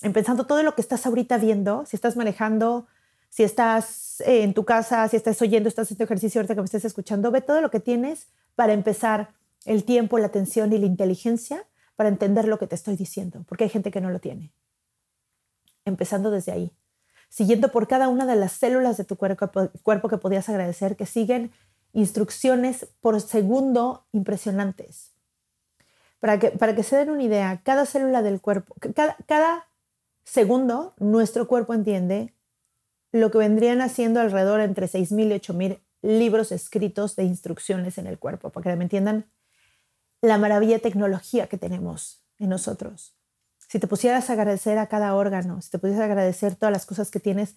empezando 0.00 0.46
todo 0.46 0.62
lo 0.62 0.74
que 0.74 0.80
estás 0.80 1.04
ahorita 1.04 1.36
viendo, 1.36 1.84
si 1.84 1.96
estás 1.96 2.16
manejando, 2.16 2.86
si 3.28 3.42
estás 3.42 4.22
eh, 4.22 4.44
en 4.44 4.54
tu 4.54 4.64
casa, 4.64 5.06
si 5.08 5.16
estás 5.16 5.42
oyendo, 5.42 5.68
estás 5.68 5.88
haciendo 5.88 6.04
ejercicio 6.04 6.40
ahorita 6.40 6.54
que 6.54 6.60
me 6.62 6.64
estés 6.64 6.86
escuchando, 6.86 7.30
ve 7.30 7.42
todo 7.42 7.60
lo 7.60 7.70
que 7.70 7.80
tienes 7.80 8.28
para 8.54 8.72
empezar 8.72 9.34
el 9.66 9.84
tiempo, 9.84 10.18
la 10.18 10.28
atención 10.28 10.72
y 10.72 10.78
la 10.78 10.86
inteligencia 10.86 11.66
para 11.96 12.08
entender 12.08 12.48
lo 12.48 12.58
que 12.58 12.66
te 12.66 12.76
estoy 12.76 12.96
diciendo, 12.96 13.44
porque 13.46 13.64
hay 13.64 13.70
gente 13.70 13.90
que 13.90 14.00
no 14.00 14.08
lo 14.08 14.20
tiene. 14.20 14.52
Empezando 15.90 16.30
desde 16.30 16.52
ahí, 16.52 16.72
siguiendo 17.28 17.70
por 17.70 17.86
cada 17.86 18.08
una 18.08 18.24
de 18.24 18.36
las 18.36 18.52
células 18.52 18.96
de 18.96 19.04
tu 19.04 19.16
cuerpo, 19.16 20.08
que 20.08 20.16
podías 20.16 20.48
agradecer, 20.48 20.96
que 20.96 21.04
siguen 21.04 21.52
instrucciones 21.92 22.86
por 23.00 23.20
segundo 23.20 24.06
impresionantes. 24.12 25.12
Para 26.20 26.38
que, 26.38 26.50
para 26.50 26.74
que 26.74 26.82
se 26.82 26.96
den 26.96 27.10
una 27.10 27.22
idea, 27.22 27.60
cada 27.64 27.84
célula 27.86 28.22
del 28.22 28.40
cuerpo, 28.40 28.74
cada, 28.94 29.16
cada 29.26 29.66
segundo, 30.24 30.94
nuestro 30.98 31.48
cuerpo 31.48 31.74
entiende 31.74 32.34
lo 33.12 33.30
que 33.30 33.38
vendrían 33.38 33.80
haciendo 33.80 34.20
alrededor 34.20 34.60
entre 34.60 34.86
6.000 34.86 35.26
y 35.26 35.40
8.000 35.40 35.80
libros 36.02 36.52
escritos 36.52 37.16
de 37.16 37.24
instrucciones 37.24 37.98
en 37.98 38.06
el 38.06 38.18
cuerpo, 38.18 38.50
para 38.50 38.70
que 38.70 38.76
me 38.76 38.84
entiendan 38.84 39.30
la 40.22 40.38
maravilla 40.38 40.74
de 40.74 40.80
tecnología 40.80 41.48
que 41.48 41.58
tenemos 41.58 42.22
en 42.38 42.50
nosotros. 42.50 43.16
Si 43.70 43.78
te 43.78 43.86
pusieras 43.86 44.28
a 44.28 44.32
agradecer 44.32 44.78
a 44.78 44.88
cada 44.88 45.14
órgano, 45.14 45.62
si 45.62 45.70
te 45.70 45.78
pudieras 45.78 46.02
agradecer 46.02 46.56
todas 46.56 46.72
las 46.72 46.86
cosas 46.86 47.12
que 47.12 47.20
tienes, 47.20 47.54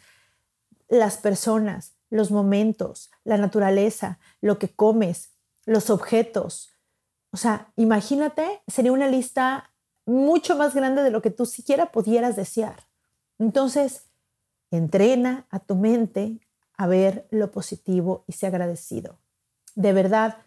las 0.88 1.18
personas, 1.18 1.96
los 2.12 2.30
momentos, 2.30 3.10
la 3.24 3.38
naturaleza, 3.38 4.20
lo 4.40 4.60
que 4.60 4.70
comes, 4.70 5.32
los 5.66 5.90
objetos. 5.90 6.70
O 7.32 7.38
sea, 7.38 7.74
imagínate, 7.78 8.62
sería 8.68 8.92
una 8.92 9.08
lista 9.08 9.72
mucho 10.06 10.56
más 10.56 10.76
grande 10.76 11.02
de 11.02 11.10
lo 11.10 11.24
que 11.24 11.32
tú 11.32 11.48
siquiera 11.48 11.92
pudieras 11.92 12.36
desear. 12.36 12.84
Entonces, 13.40 14.06
entrena 14.70 15.48
a 15.50 15.58
tu 15.58 15.76
mente 15.76 16.40
a 16.78 16.86
ver 16.86 17.28
lo 17.32 17.50
positivo 17.50 18.24
y 18.28 18.34
sea 18.34 18.50
agradecido. 18.50 19.18
De 19.74 19.94
verdad, 19.94 20.38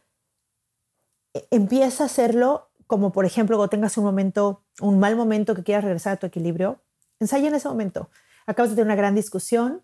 e, 1.35 1.48
empieza 1.50 2.05
a 2.05 2.07
hacerlo 2.07 2.65
como 2.87 3.12
por 3.12 3.25
ejemplo 3.25 3.57
cuando 3.57 3.70
tengas 3.70 3.96
un 3.99 4.05
momento, 4.05 4.62
un 4.81 4.99
mal 4.99 5.16
momento 5.16 5.55
que 5.55 5.62
quieras 5.62 5.85
regresar 5.85 6.14
a 6.14 6.16
tu 6.16 6.27
equilibrio, 6.27 6.81
ensaya 7.20 7.49
en 7.49 7.55
ese 7.55 7.68
momento. 7.68 8.11
Acabas 8.46 8.70
de 8.70 8.77
tener 8.77 8.87
una 8.87 8.96
gran 8.96 9.14
discusión, 9.14 9.83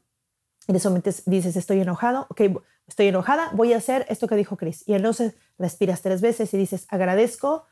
en 0.68 0.76
ese 0.76 0.88
momento 0.88 1.10
dices, 1.26 1.56
estoy 1.56 1.80
enojado, 1.80 2.26
ok, 2.30 2.40
estoy 2.86 3.08
enojada, 3.08 3.50
voy 3.54 3.72
a 3.72 3.78
hacer 3.78 4.06
esto 4.08 4.28
que 4.28 4.36
dijo 4.36 4.56
Chris. 4.56 4.84
Y 4.86 4.94
entonces 4.94 5.34
respiras 5.58 6.02
tres 6.02 6.20
veces 6.20 6.54
y 6.54 6.56
dices, 6.56 6.86
agradezco 6.88 7.66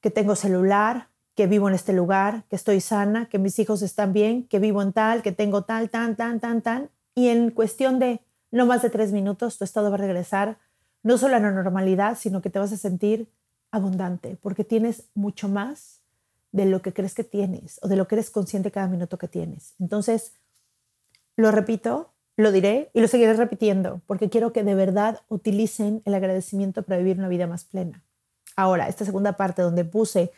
que 0.00 0.10
tengo 0.10 0.34
celular, 0.34 1.08
que 1.34 1.46
vivo 1.46 1.68
en 1.68 1.74
este 1.74 1.92
lugar, 1.92 2.44
que 2.48 2.56
estoy 2.56 2.80
sana, 2.80 3.26
que 3.28 3.38
mis 3.38 3.58
hijos 3.58 3.82
están 3.82 4.12
bien, 4.12 4.46
que 4.48 4.58
vivo 4.58 4.82
en 4.82 4.92
tal, 4.92 5.22
que 5.22 5.32
tengo 5.32 5.62
tal, 5.64 5.90
tan, 5.90 6.16
tan, 6.16 6.40
tan, 6.40 6.62
tan. 6.62 6.90
Y 7.14 7.28
en 7.28 7.50
cuestión 7.50 7.98
de 7.98 8.20
no 8.50 8.66
más 8.66 8.82
de 8.82 8.90
tres 8.90 9.12
minutos, 9.12 9.58
tu 9.58 9.64
estado 9.64 9.90
va 9.90 9.96
a 9.96 10.00
regresar 10.00 10.58
no 11.02 11.18
solo 11.18 11.36
a 11.36 11.40
la 11.40 11.50
normalidad, 11.50 12.18
sino 12.18 12.42
que 12.42 12.50
te 12.50 12.58
vas 12.58 12.72
a 12.72 12.76
sentir 12.76 13.28
abundante, 13.72 14.36
porque 14.40 14.64
tienes 14.64 15.04
mucho 15.14 15.48
más 15.48 16.02
de 16.52 16.66
lo 16.66 16.82
que 16.82 16.92
crees 16.92 17.14
que 17.14 17.24
tienes 17.24 17.80
o 17.82 17.88
de 17.88 17.96
lo 17.96 18.06
que 18.06 18.14
eres 18.14 18.30
consciente 18.30 18.70
cada 18.70 18.86
minuto 18.86 19.18
que 19.18 19.26
tienes. 19.26 19.74
Entonces, 19.80 20.34
lo 21.36 21.50
repito, 21.50 22.12
lo 22.36 22.52
diré 22.52 22.90
y 22.92 23.00
lo 23.00 23.08
seguiré 23.08 23.34
repitiendo 23.34 24.02
porque 24.06 24.28
quiero 24.28 24.52
que 24.52 24.62
de 24.62 24.74
verdad 24.74 25.20
utilicen 25.28 26.02
el 26.04 26.14
agradecimiento 26.14 26.82
para 26.82 26.98
vivir 26.98 27.18
una 27.18 27.28
vida 27.28 27.46
más 27.46 27.64
plena. 27.64 28.04
Ahora, 28.54 28.88
esta 28.88 29.04
segunda 29.04 29.32
parte 29.32 29.62
donde 29.62 29.84
puse 29.84 30.30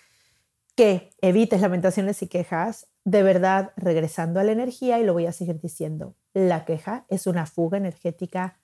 que 0.76 1.10
evites 1.20 1.60
lamentaciones 1.60 2.22
y 2.22 2.28
quejas, 2.28 2.86
de 3.04 3.22
verdad, 3.22 3.72
regresando 3.76 4.40
a 4.40 4.44
la 4.44 4.52
energía, 4.52 4.98
y 4.98 5.04
lo 5.04 5.12
voy 5.12 5.26
a 5.26 5.32
seguir 5.32 5.60
diciendo, 5.60 6.14
la 6.32 6.64
queja 6.64 7.04
es 7.08 7.26
una 7.26 7.46
fuga 7.46 7.78
energética 7.78 8.58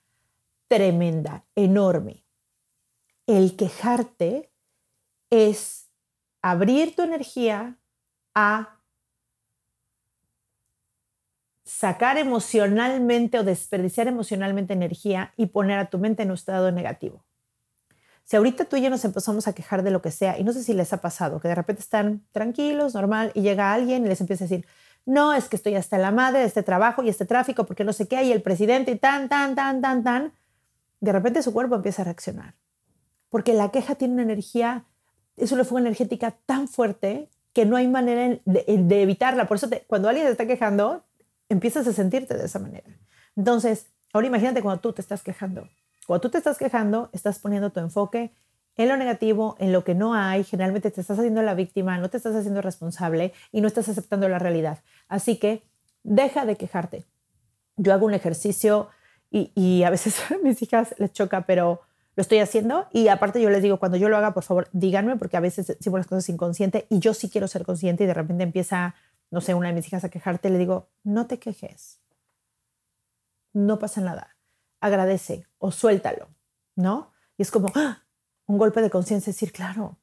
tremenda, 0.68 1.44
enorme. 1.54 2.24
El 3.26 3.56
quejarte 3.56 4.49
es 5.30 5.88
abrir 6.42 6.94
tu 6.94 7.02
energía 7.02 7.78
a 8.34 8.80
sacar 11.64 12.18
emocionalmente 12.18 13.38
o 13.38 13.44
desperdiciar 13.44 14.08
emocionalmente 14.08 14.72
energía 14.72 15.32
y 15.36 15.46
poner 15.46 15.78
a 15.78 15.88
tu 15.88 15.98
mente 15.98 16.24
en 16.24 16.30
un 16.30 16.34
estado 16.34 16.72
negativo. 16.72 17.24
Si 18.24 18.36
ahorita 18.36 18.64
tú 18.64 18.76
y 18.76 18.82
yo 18.82 18.90
nos 18.90 19.04
empezamos 19.04 19.48
a 19.48 19.54
quejar 19.54 19.82
de 19.82 19.90
lo 19.90 20.02
que 20.02 20.10
sea, 20.10 20.38
y 20.38 20.44
no 20.44 20.52
sé 20.52 20.62
si 20.62 20.72
les 20.72 20.92
ha 20.92 21.00
pasado, 21.00 21.40
que 21.40 21.48
de 21.48 21.54
repente 21.54 21.82
están 21.82 22.24
tranquilos, 22.32 22.94
normal, 22.94 23.32
y 23.34 23.42
llega 23.42 23.72
alguien 23.72 24.04
y 24.04 24.08
les 24.08 24.20
empieza 24.20 24.44
a 24.44 24.48
decir, 24.48 24.66
no, 25.06 25.32
es 25.32 25.48
que 25.48 25.56
estoy 25.56 25.74
hasta 25.74 25.98
la 25.98 26.10
madre 26.10 26.44
este 26.44 26.62
trabajo 26.62 27.02
y 27.02 27.08
este 27.08 27.24
tráfico 27.24 27.66
porque 27.66 27.84
no 27.84 27.92
sé 27.92 28.06
qué, 28.06 28.22
y 28.22 28.32
el 28.32 28.42
presidente 28.42 28.92
y 28.92 28.98
tan, 28.98 29.28
tan, 29.28 29.54
tan, 29.54 29.80
tan, 29.80 30.04
tan, 30.04 30.32
de 31.00 31.12
repente 31.12 31.42
su 31.42 31.52
cuerpo 31.52 31.74
empieza 31.74 32.02
a 32.02 32.04
reaccionar. 32.04 32.54
Porque 33.30 33.54
la 33.54 33.70
queja 33.70 33.94
tiene 33.94 34.14
una 34.14 34.22
energía, 34.24 34.86
es 35.40 35.52
una 35.52 35.64
fuga 35.64 35.80
energética 35.80 36.32
tan 36.46 36.68
fuerte 36.68 37.28
que 37.52 37.66
no 37.66 37.76
hay 37.76 37.88
manera 37.88 38.38
de, 38.44 39.02
evitarla. 39.02 39.46
Por 39.46 39.56
eso 39.56 39.68
cuando 39.86 40.08
alguien 40.08 40.26
se 40.26 40.32
está 40.32 40.46
quejando, 40.46 41.04
empiezas 41.48 41.86
a 41.86 41.92
sentirte 41.92 42.36
de 42.36 42.46
esa 42.46 42.58
manera. 42.58 42.86
Entonces, 43.36 43.86
ahora 44.12 44.26
imagínate 44.26 44.62
cuando 44.62 44.80
tú 44.80 44.92
te 44.92 45.00
estás 45.00 45.22
quejando. 45.22 45.68
Cuando 46.06 46.20
tú 46.20 46.30
te 46.30 46.38
estás 46.38 46.58
quejando, 46.58 47.10
estás 47.12 47.38
poniendo 47.38 47.70
tu 47.70 47.80
enfoque 47.80 48.32
en 48.76 48.88
lo 48.88 48.96
negativo, 48.96 49.56
en 49.58 49.72
lo 49.72 49.84
que 49.84 49.94
no 49.94 50.14
hay, 50.14 50.44
generalmente 50.44 50.90
te 50.90 51.00
estás 51.00 51.18
haciendo 51.18 51.42
la 51.42 51.54
víctima, 51.54 51.98
no 51.98 52.08
te 52.08 52.16
estás 52.16 52.34
haciendo 52.34 52.62
responsable 52.62 53.32
y 53.52 53.60
no 53.60 53.66
estás 53.66 53.88
aceptando 53.88 54.28
la 54.28 54.38
realidad. 54.38 54.78
Así 55.08 55.38
que 55.38 55.62
deja 56.02 56.46
de 56.46 56.56
quejarte. 56.56 57.04
Yo 57.76 57.92
hago 57.92 58.06
un 58.06 58.14
ejercicio 58.14 58.88
y, 59.30 59.52
y 59.54 59.82
a 59.82 59.90
veces 59.90 60.20
a 60.30 60.38
mis 60.42 60.62
hijas 60.62 60.94
les 60.98 61.12
choca, 61.12 61.42
pero 61.42 61.82
lo 62.16 62.22
estoy 62.22 62.38
haciendo 62.38 62.86
y 62.92 63.08
aparte 63.08 63.40
yo 63.40 63.50
les 63.50 63.62
digo, 63.62 63.78
cuando 63.78 63.96
yo 63.96 64.08
lo 64.08 64.16
haga, 64.16 64.34
por 64.34 64.42
favor, 64.42 64.68
díganme, 64.72 65.16
porque 65.16 65.36
a 65.36 65.40
veces 65.40 65.76
sigo 65.80 65.96
las 65.96 66.06
cosas 66.06 66.28
inconsciente 66.28 66.86
y 66.90 66.98
yo 66.98 67.14
sí 67.14 67.30
quiero 67.30 67.48
ser 67.48 67.64
consciente 67.64 68.04
y 68.04 68.06
de 68.06 68.14
repente 68.14 68.42
empieza, 68.42 68.94
no 69.30 69.40
sé, 69.40 69.54
una 69.54 69.68
de 69.68 69.74
mis 69.74 69.86
hijas 69.86 70.04
a 70.04 70.08
quejarte, 70.08 70.50
le 70.50 70.58
digo, 70.58 70.88
no 71.04 71.26
te 71.26 71.38
quejes, 71.38 72.00
no 73.52 73.78
pasa 73.78 74.00
nada, 74.00 74.36
agradece 74.80 75.46
o 75.58 75.70
suéltalo, 75.70 76.28
¿no? 76.76 77.12
Y 77.36 77.42
es 77.42 77.50
como 77.50 77.70
¡ah! 77.74 78.04
un 78.46 78.58
golpe 78.58 78.82
de 78.82 78.90
conciencia, 78.90 79.32
decir, 79.32 79.52
claro, 79.52 79.98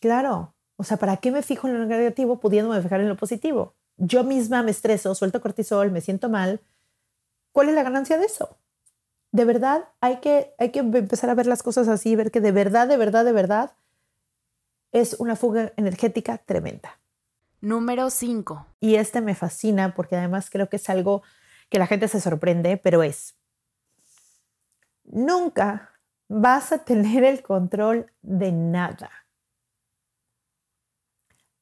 claro, 0.00 0.54
o 0.76 0.84
sea, 0.84 0.96
¿para 0.96 1.18
qué 1.18 1.30
me 1.30 1.42
fijo 1.42 1.68
en 1.68 1.78
lo 1.78 1.84
negativo 1.84 2.40
pudiéndome 2.40 2.80
fijar 2.82 3.00
en 3.00 3.08
lo 3.08 3.16
positivo? 3.16 3.74
Yo 3.96 4.24
misma 4.24 4.62
me 4.62 4.70
estreso, 4.70 5.14
suelto 5.14 5.42
cortisol, 5.42 5.90
me 5.90 6.00
siento 6.00 6.30
mal. 6.30 6.60
¿Cuál 7.52 7.68
es 7.68 7.74
la 7.74 7.82
ganancia 7.82 8.16
de 8.16 8.24
eso? 8.24 8.59
De 9.32 9.44
verdad, 9.44 9.88
hay 10.00 10.20
que, 10.20 10.54
hay 10.58 10.70
que 10.70 10.80
empezar 10.80 11.30
a 11.30 11.34
ver 11.34 11.46
las 11.46 11.62
cosas 11.62 11.88
así, 11.88 12.16
ver 12.16 12.30
que 12.30 12.40
de 12.40 12.52
verdad, 12.52 12.88
de 12.88 12.96
verdad, 12.96 13.24
de 13.24 13.32
verdad, 13.32 13.76
es 14.92 15.14
una 15.14 15.36
fuga 15.36 15.72
energética 15.76 16.38
tremenda. 16.38 17.00
Número 17.60 18.10
5. 18.10 18.66
Y 18.80 18.96
este 18.96 19.20
me 19.20 19.34
fascina 19.34 19.94
porque 19.94 20.16
además 20.16 20.50
creo 20.50 20.68
que 20.68 20.76
es 20.76 20.90
algo 20.90 21.22
que 21.68 21.78
la 21.78 21.86
gente 21.86 22.08
se 22.08 22.20
sorprende, 22.20 22.76
pero 22.76 23.02
es, 23.02 23.36
nunca 25.04 25.90
vas 26.28 26.72
a 26.72 26.84
tener 26.84 27.24
el 27.24 27.42
control 27.42 28.12
de 28.22 28.52
nada. 28.52 29.10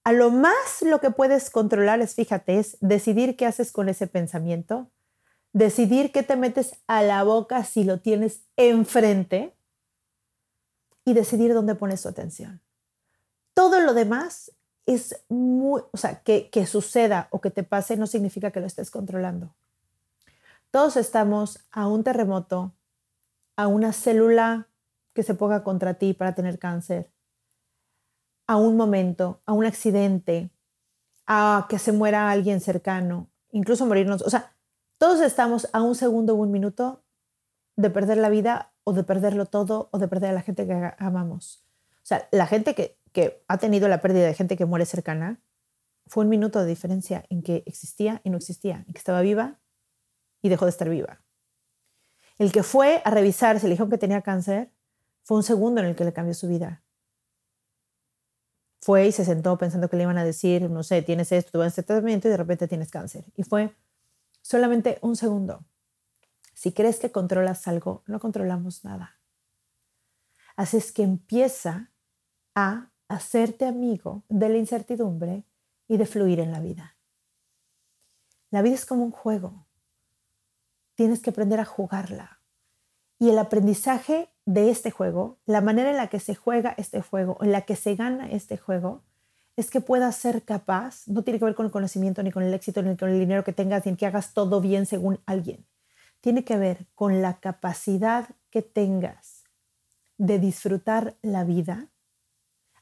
A 0.05 0.13
lo 0.13 0.31
más 0.31 0.83
lo 0.83 1.01
que 1.01 1.11
puedes 1.11 1.51
controlar 1.51 2.01
es, 2.01 2.15
fíjate, 2.15 2.59
es 2.59 2.79
decidir 2.81 3.37
qué 3.37 3.45
haces 3.45 3.73
con 3.73 3.91
ese 3.91 4.07
pensamiento, 4.07 4.91
decidir 5.59 6.13
qué 6.13 6.23
te 6.23 6.37
metes 6.37 6.77
a 6.87 7.03
la 7.03 7.25
boca 7.25 7.65
si 7.65 7.83
lo 7.83 7.99
tienes 7.99 8.43
enfrente 8.57 9.55
y 11.05 11.15
decidir 11.15 11.53
dónde 11.53 11.75
pones 11.75 12.03
tu 12.03 12.09
atención. 12.09 12.63
Todo 13.55 13.81
lo 13.81 13.93
demás 13.93 14.53
es 14.87 15.25
muy, 15.29 15.83
o 15.91 15.97
sea, 15.97 16.23
que, 16.23 16.49
que 16.51 16.65
suceda 16.65 17.27
o 17.31 17.41
que 17.41 17.51
te 17.51 17.65
pase 17.65 17.97
no 17.97 18.07
significa 18.07 18.53
que 18.53 18.61
lo 18.61 18.67
estés 18.67 18.91
controlando. 18.91 19.53
Todos 20.71 20.97
estamos 20.97 21.59
a 21.73 21.89
un 21.89 22.05
terremoto, 22.05 22.73
a 23.57 23.67
una 23.67 23.93
célula 23.93 24.69
que 25.13 25.25
se 25.25 25.35
ponga 25.35 25.65
contra 25.65 25.95
ti 25.95 26.15
para 26.15 26.35
tener 26.35 26.61
cáncer, 26.61 27.11
a 28.47 28.57
un 28.57 28.77
momento, 28.77 29.41
a 29.45 29.55
un 29.55 29.65
accidente, 29.65 30.51
a 31.27 31.67
que 31.69 31.81
se 31.81 31.91
muera 31.91 32.31
alguien 32.31 32.61
cercano, 32.61 33.29
incluso 33.51 33.87
morirnos. 33.87 34.23
O 34.23 34.31
sea, 34.31 34.53
todos 34.99 35.21
estamos 35.21 35.69
a 35.73 35.83
un 35.83 35.95
segundo 35.95 36.35
o 36.35 36.37
un 36.37 36.51
minuto 36.51 37.05
de 37.77 37.91
perder 37.91 38.19
la 38.19 38.29
vida 38.29 38.73
o 38.85 38.93
de 38.93 39.05
perderlo 39.05 39.47
todo 39.47 39.89
o 39.93 39.99
de 39.99 40.09
perder 40.09 40.31
a 40.31 40.33
la 40.33 40.43
gente 40.43 40.67
que 40.67 40.93
amamos. 40.99 41.65
O 42.03 42.07
sea, 42.09 42.29
la 42.33 42.47
gente 42.47 42.75
que, 42.75 42.99
que 43.13 43.45
ha 43.49 43.59
tenido 43.59 43.89
la 43.89 44.01
pérdida 44.01 44.27
de 44.27 44.35
gente 44.35 44.57
que 44.57 44.67
muere 44.67 44.87
cercana, 44.87 45.41
fue 46.07 46.25
un 46.25 46.31
minuto 46.31 46.61
de 46.61 46.67
diferencia 46.67 47.25
en 47.29 47.43
que 47.43 47.63
existía 47.67 48.21
y 48.25 48.31
no 48.31 48.39
existía, 48.39 48.85
en 48.87 48.93
que 48.95 48.99
estaba 48.99 49.21
viva 49.21 49.59
y 50.41 50.49
dejó 50.49 50.65
de 50.65 50.71
estar 50.71 50.89
viva. 50.89 51.21
El 52.39 52.51
que 52.51 52.63
fue 52.63 53.03
a 53.05 53.11
revisar, 53.11 53.61
se 53.61 53.67
le 53.67 53.75
dijo 53.75 53.89
que 53.89 53.99
tenía 53.99 54.23
cáncer, 54.23 54.71
fue 55.23 55.37
un 55.37 55.43
segundo 55.43 55.81
en 55.81 55.87
el 55.87 55.97
que 55.97 56.05
le 56.05 56.13
cambió 56.13 56.33
su 56.35 56.49
vida 56.49 56.83
fue 58.81 59.07
y 59.07 59.13
se 59.13 59.25
sentó 59.25 59.59
pensando 59.59 59.89
que 59.89 59.97
le 59.97 60.05
iban 60.05 60.19
a 60.19 60.25
decir, 60.25 60.71
no 60.71 60.83
sé, 60.83 61.03
tienes 61.03 61.33
esto, 61.33 61.53
tú 61.53 61.59
vas 61.59 61.67
a 61.67 61.69
este 61.69 61.83
tratamiento 61.83 62.29
y 62.29 62.31
de 62.31 62.37
repente 62.37 62.69
tienes 62.69 62.91
cáncer. 62.91 63.25
Y 63.37 63.43
fue 63.43 63.75
solamente 64.49 64.99
un 65.03 65.15
segundo. 65.15 65.67
Si 66.55 66.73
crees 66.73 66.99
que 66.99 67.13
controlas 67.13 67.69
algo, 67.69 68.03
no 68.07 68.19
controlamos 68.19 68.83
nada. 68.83 69.21
Así 70.57 70.79
es 70.79 70.91
que 70.91 71.03
empieza 71.03 71.93
a 72.55 72.91
hacerte 73.09 73.67
amigo 73.67 74.25
de 74.31 74.49
la 74.49 74.57
incertidumbre 74.57 75.45
y 75.87 75.99
de 75.99 76.07
fluir 76.07 76.41
en 76.41 76.51
la 76.51 76.61
vida. 76.61 76.97
La 78.49 78.63
vida 78.63 78.77
es 78.77 78.87
como 78.87 79.05
un 79.05 79.11
juego. 79.11 79.67
Tienes 80.95 81.21
que 81.21 81.29
aprender 81.29 81.61
a 81.61 81.67
jugarla. 81.67 82.41
Y 83.19 83.29
el 83.29 83.39
aprendizaje 83.39 84.33
de 84.47 84.71
este 84.71 84.91
juego, 84.91 85.41
la 85.45 85.61
manera 85.61 85.91
en 85.91 85.99
la 85.99 86.09
que 86.09 86.21
se 86.21 86.35
juega 86.35 86.75
este 86.79 87.03
juego, 87.03 87.37
en 87.43 87.53
la 87.53 87.67
que 87.67 87.77
se 87.77 87.97
gana 87.97 88.31
este 88.31 88.57
juego, 88.57 89.03
es 89.59 89.71
que 89.71 89.81
puedas 89.81 90.17
ser 90.17 90.45
capaz, 90.45 91.07
no 91.09 91.25
tiene 91.25 91.39
que 91.39 91.45
ver 91.45 91.55
con 91.55 91.67
el 91.67 91.73
conocimiento, 91.73 92.23
ni 92.23 92.31
con 92.31 92.43
el 92.43 92.55
éxito, 92.55 92.83
ni 92.83 92.97
con 92.97 93.11
el 93.11 93.19
dinero 93.19 93.43
que 93.43 93.53
tengas, 93.53 93.85
ni 93.85 93.97
que 93.97 94.07
hagas 94.07 94.33
todo 94.33 94.61
bien 94.61 94.87
según 94.87 95.21
alguien. 95.27 95.67
Tiene 96.21 96.45
que 96.45 96.57
ver 96.57 96.87
con 96.95 97.23
la 97.23 97.41
capacidad 97.41 98.29
que 98.51 98.63
tengas 98.63 99.45
de 100.17 100.39
disfrutar 100.39 101.17
la 101.23 101.45
vida 101.45 101.89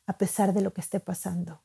a 0.06 0.18
pesar 0.18 0.52
de 0.52 0.60
lo 0.60 0.72
que 0.72 0.80
esté 0.80 1.00
pasando. 1.00 1.62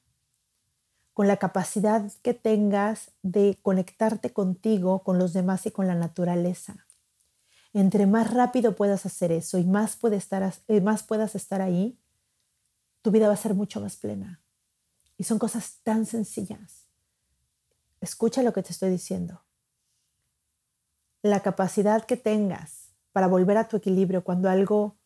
Con 1.13 1.27
la 1.27 1.37
capacidad 1.37 2.09
que 2.21 2.33
tengas 2.33 3.11
de 3.21 3.59
conectarte 3.61 4.31
contigo, 4.31 5.03
con 5.03 5.19
los 5.19 5.33
demás 5.33 5.65
y 5.65 5.71
con 5.71 5.87
la 5.87 5.95
naturaleza 5.95 6.87
entre 7.73 8.05
más 8.05 8.33
rápido 8.33 8.75
puedas 8.75 9.05
hacer 9.05 9.31
eso 9.31 9.57
y 9.57 9.63
más, 9.63 9.97
más 10.81 11.03
puedas 11.03 11.35
estar 11.35 11.61
ahí, 11.61 11.97
tu 13.01 13.11
vida 13.11 13.27
va 13.27 13.33
a 13.33 13.37
ser 13.37 13.53
mucho 13.53 13.79
más 13.81 13.95
plena. 13.95 14.41
Y 15.21 15.23
son 15.23 15.37
cosas 15.37 15.81
tan 15.83 16.07
sencillas. 16.07 16.87
Escucha 17.99 18.41
lo 18.41 18.53
que 18.53 18.63
te 18.63 18.71
estoy 18.71 18.89
diciendo. 18.89 19.43
La 21.21 21.41
capacidad 21.41 22.03
que 22.05 22.17
tengas 22.17 22.95
para 23.11 23.27
volver 23.27 23.57
a 23.57 23.67
tu 23.67 23.77
equilibrio 23.77 24.23
cuando 24.23 24.49
algo 24.49 24.97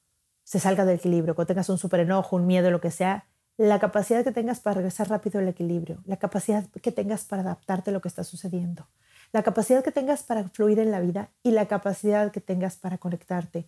se 0.45 0.61
salga 0.61 0.85
del 0.85 0.99
equilibrio, 0.99 1.35
cuando 1.35 1.49
tengas 1.49 1.67
un 1.67 1.77
super 1.77 1.99
enojo, 1.99 2.37
un 2.37 2.47
miedo, 2.47 2.71
lo 2.71 2.79
que 2.79 2.91
sea, 2.91 3.27
la 3.57 3.77
capacidad 3.81 4.23
que 4.23 4.31
tengas 4.31 4.61
para 4.61 4.75
regresar 4.75 5.09
rápido 5.09 5.41
al 5.41 5.49
equilibrio, 5.49 6.01
la 6.05 6.15
capacidad 6.15 6.65
que 6.65 6.93
tengas 6.93 7.25
para 7.25 7.41
adaptarte 7.41 7.89
a 7.89 7.93
lo 7.93 7.99
que 7.99 8.07
está 8.07 8.23
sucediendo, 8.23 8.87
la 9.33 9.43
capacidad 9.43 9.83
que 9.83 9.91
tengas 9.91 10.23
para 10.23 10.47
fluir 10.47 10.79
en 10.79 10.91
la 10.91 11.01
vida 11.01 11.29
y 11.43 11.51
la 11.51 11.65
capacidad 11.65 12.31
que 12.31 12.39
tengas 12.39 12.77
para 12.77 12.99
conectarte 12.99 13.67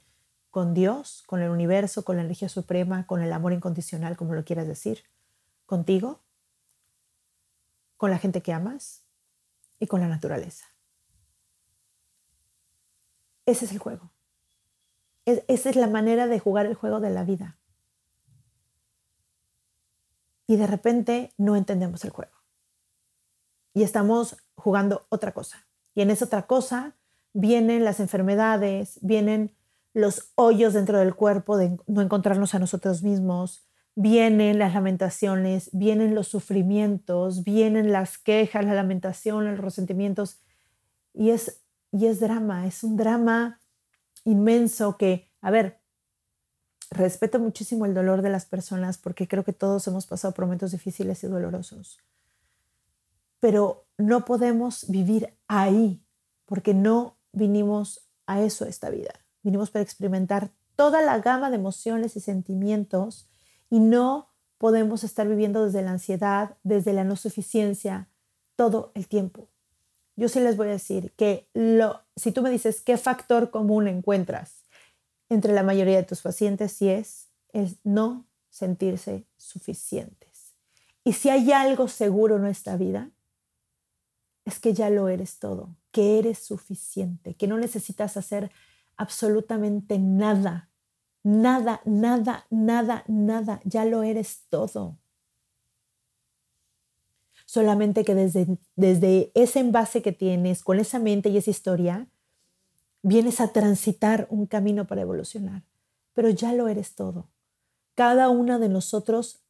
con 0.49 0.73
Dios, 0.73 1.23
con 1.27 1.41
el 1.41 1.49
universo, 1.49 2.05
con 2.05 2.15
la 2.15 2.21
energía 2.21 2.47
suprema, 2.47 3.05
con 3.05 3.21
el 3.21 3.33
amor 3.33 3.51
incondicional, 3.51 4.15
como 4.15 4.33
lo 4.33 4.45
quieras 4.45 4.65
decir, 4.65 5.03
contigo, 5.65 6.21
con 7.97 8.11
la 8.11 8.19
gente 8.19 8.41
que 8.41 8.53
amas 8.53 9.03
y 9.79 9.87
con 9.87 10.01
la 10.01 10.07
naturaleza. 10.07 10.65
Ese 13.45 13.65
es 13.65 13.71
el 13.71 13.79
juego. 13.79 14.11
esa 15.25 15.69
es 15.69 15.75
la 15.75 15.87
manera 15.87 16.27
de 16.27 16.39
jugar 16.39 16.65
el 16.65 16.75
juego 16.75 16.99
de 16.99 17.09
la 17.09 17.23
vida. 17.23 17.57
Y 20.45 20.55
de 20.55 20.67
repente 20.67 21.33
no 21.37 21.57
entendemos 21.57 22.05
el 22.05 22.11
juego 22.11 22.37
y 23.77 23.83
estamos 23.83 24.37
jugando 24.55 25.05
otra 25.09 25.33
cosa. 25.33 25.67
Y 25.93 26.01
en 26.01 26.09
esa 26.09 26.25
otra 26.25 26.47
cosa 26.47 26.95
vienen 27.33 27.83
las 27.83 27.99
enfermedades, 27.99 28.97
vienen 29.03 29.55
los 29.93 30.31
hoyos 30.33 30.73
dentro 30.73 30.97
del 30.97 31.13
cuerpo 31.13 31.57
de 31.57 31.77
no 31.85 32.01
encontrarnos 32.01 32.55
a 32.55 32.59
nosotros 32.59 33.03
mismos, 33.03 33.66
vienen 33.97 34.59
las 34.59 34.73
lamentaciones, 34.73 35.69
vienen 35.73 36.15
los 36.15 36.27
sufrimientos, 36.27 37.43
vienen 37.43 37.91
las 37.91 38.17
quejas, 38.17 38.63
la 38.63 38.73
lamentación, 38.73 39.45
los 39.45 39.59
resentimientos. 39.59 40.39
Y 41.13 41.31
es, 41.31 41.61
y 41.91 42.05
es 42.05 42.19
drama, 42.19 42.67
es 42.67 42.83
un 42.83 42.95
drama 42.95 43.59
inmenso 44.23 44.97
que, 44.97 45.29
a 45.41 45.51
ver, 45.51 45.79
respeto 46.91 47.39
muchísimo 47.39 47.85
el 47.85 47.93
dolor 47.93 48.21
de 48.21 48.29
las 48.29 48.45
personas 48.45 48.97
porque 48.97 49.27
creo 49.27 49.43
que 49.43 49.53
todos 49.53 49.87
hemos 49.87 50.05
pasado 50.05 50.33
por 50.33 50.45
momentos 50.45 50.71
difíciles 50.71 51.23
y 51.23 51.27
dolorosos 51.27 51.99
pero 53.39 53.85
no 53.97 54.25
podemos 54.25 54.89
vivir 54.89 55.33
ahí 55.47 56.03
porque 56.45 56.73
no 56.73 57.17
vinimos 57.31 58.07
a 58.25 58.41
eso 58.41 58.65
esta 58.65 58.89
vida. 58.89 59.13
Vinimos 59.43 59.71
para 59.71 59.83
experimentar 59.83 60.51
toda 60.75 61.01
la 61.01 61.19
gama 61.19 61.49
de 61.49 61.57
emociones 61.57 62.15
y 62.15 62.19
sentimientos 62.19 63.27
y 63.69 63.79
no 63.79 64.29
podemos 64.57 65.03
estar 65.03 65.27
viviendo 65.27 65.65
desde 65.65 65.81
la 65.81 65.91
ansiedad, 65.91 66.57
desde 66.63 66.93
la 66.93 67.03
no 67.03 67.15
suficiencia, 67.15 68.09
todo 68.55 68.91
el 68.95 69.07
tiempo. 69.07 69.49
Yo 70.15 70.29
sí 70.29 70.39
les 70.39 70.57
voy 70.57 70.67
a 70.67 70.71
decir 70.71 71.13
que 71.15 71.47
lo, 71.53 72.01
si 72.15 72.31
tú 72.31 72.41
me 72.41 72.49
dices 72.49 72.81
qué 72.81 72.97
factor 72.97 73.51
común 73.51 73.87
encuentras 73.87 74.63
entre 75.29 75.53
la 75.53 75.63
mayoría 75.63 75.97
de 75.97 76.03
tus 76.03 76.21
pacientes, 76.21 76.71
sí 76.71 76.89
es 76.89 77.27
el 77.53 77.77
no 77.83 78.25
sentirse 78.49 79.25
suficientes. 79.37 80.55
Y 81.03 81.13
si 81.13 81.29
hay 81.29 81.51
algo 81.51 81.87
seguro 81.87 82.37
en 82.37 82.41
nuestra 82.41 82.77
vida, 82.77 83.11
es 84.45 84.59
que 84.59 84.73
ya 84.73 84.89
lo 84.89 85.07
eres 85.09 85.39
todo, 85.39 85.75
que 85.91 86.17
eres 86.17 86.39
suficiente, 86.39 87.35
que 87.35 87.47
no 87.47 87.57
necesitas 87.57 88.17
hacer 88.17 88.49
absolutamente 88.95 89.99
nada 89.99 90.69
Nada, 91.23 91.81
nada, 91.85 92.45
nada, 92.49 93.03
nada. 93.07 93.59
Ya 93.65 93.85
lo 93.85 94.03
eres 94.03 94.45
todo. 94.49 94.97
Solamente 97.45 98.03
que 98.03 98.13
desde, 98.13 98.57
desde 98.75 99.31
ese 99.33 99.59
envase 99.59 100.01
que 100.01 100.11
tienes, 100.11 100.63
con 100.63 100.79
esa 100.79 100.99
mente 100.99 101.29
y 101.29 101.37
esa 101.37 101.49
historia, 101.49 102.07
vienes 103.03 103.39
a 103.39 103.49
transitar 103.49 104.27
un 104.29 104.47
camino 104.47 104.85
para 104.85 105.01
evolucionar. 105.01 105.63
Pero 106.13 106.29
ya 106.29 106.53
lo 106.53 106.67
eres 106.67 106.95
todo. 106.95 107.29
Cada 107.95 108.29
una 108.29 108.59
de 108.59 108.69
nosotros 108.69 109.43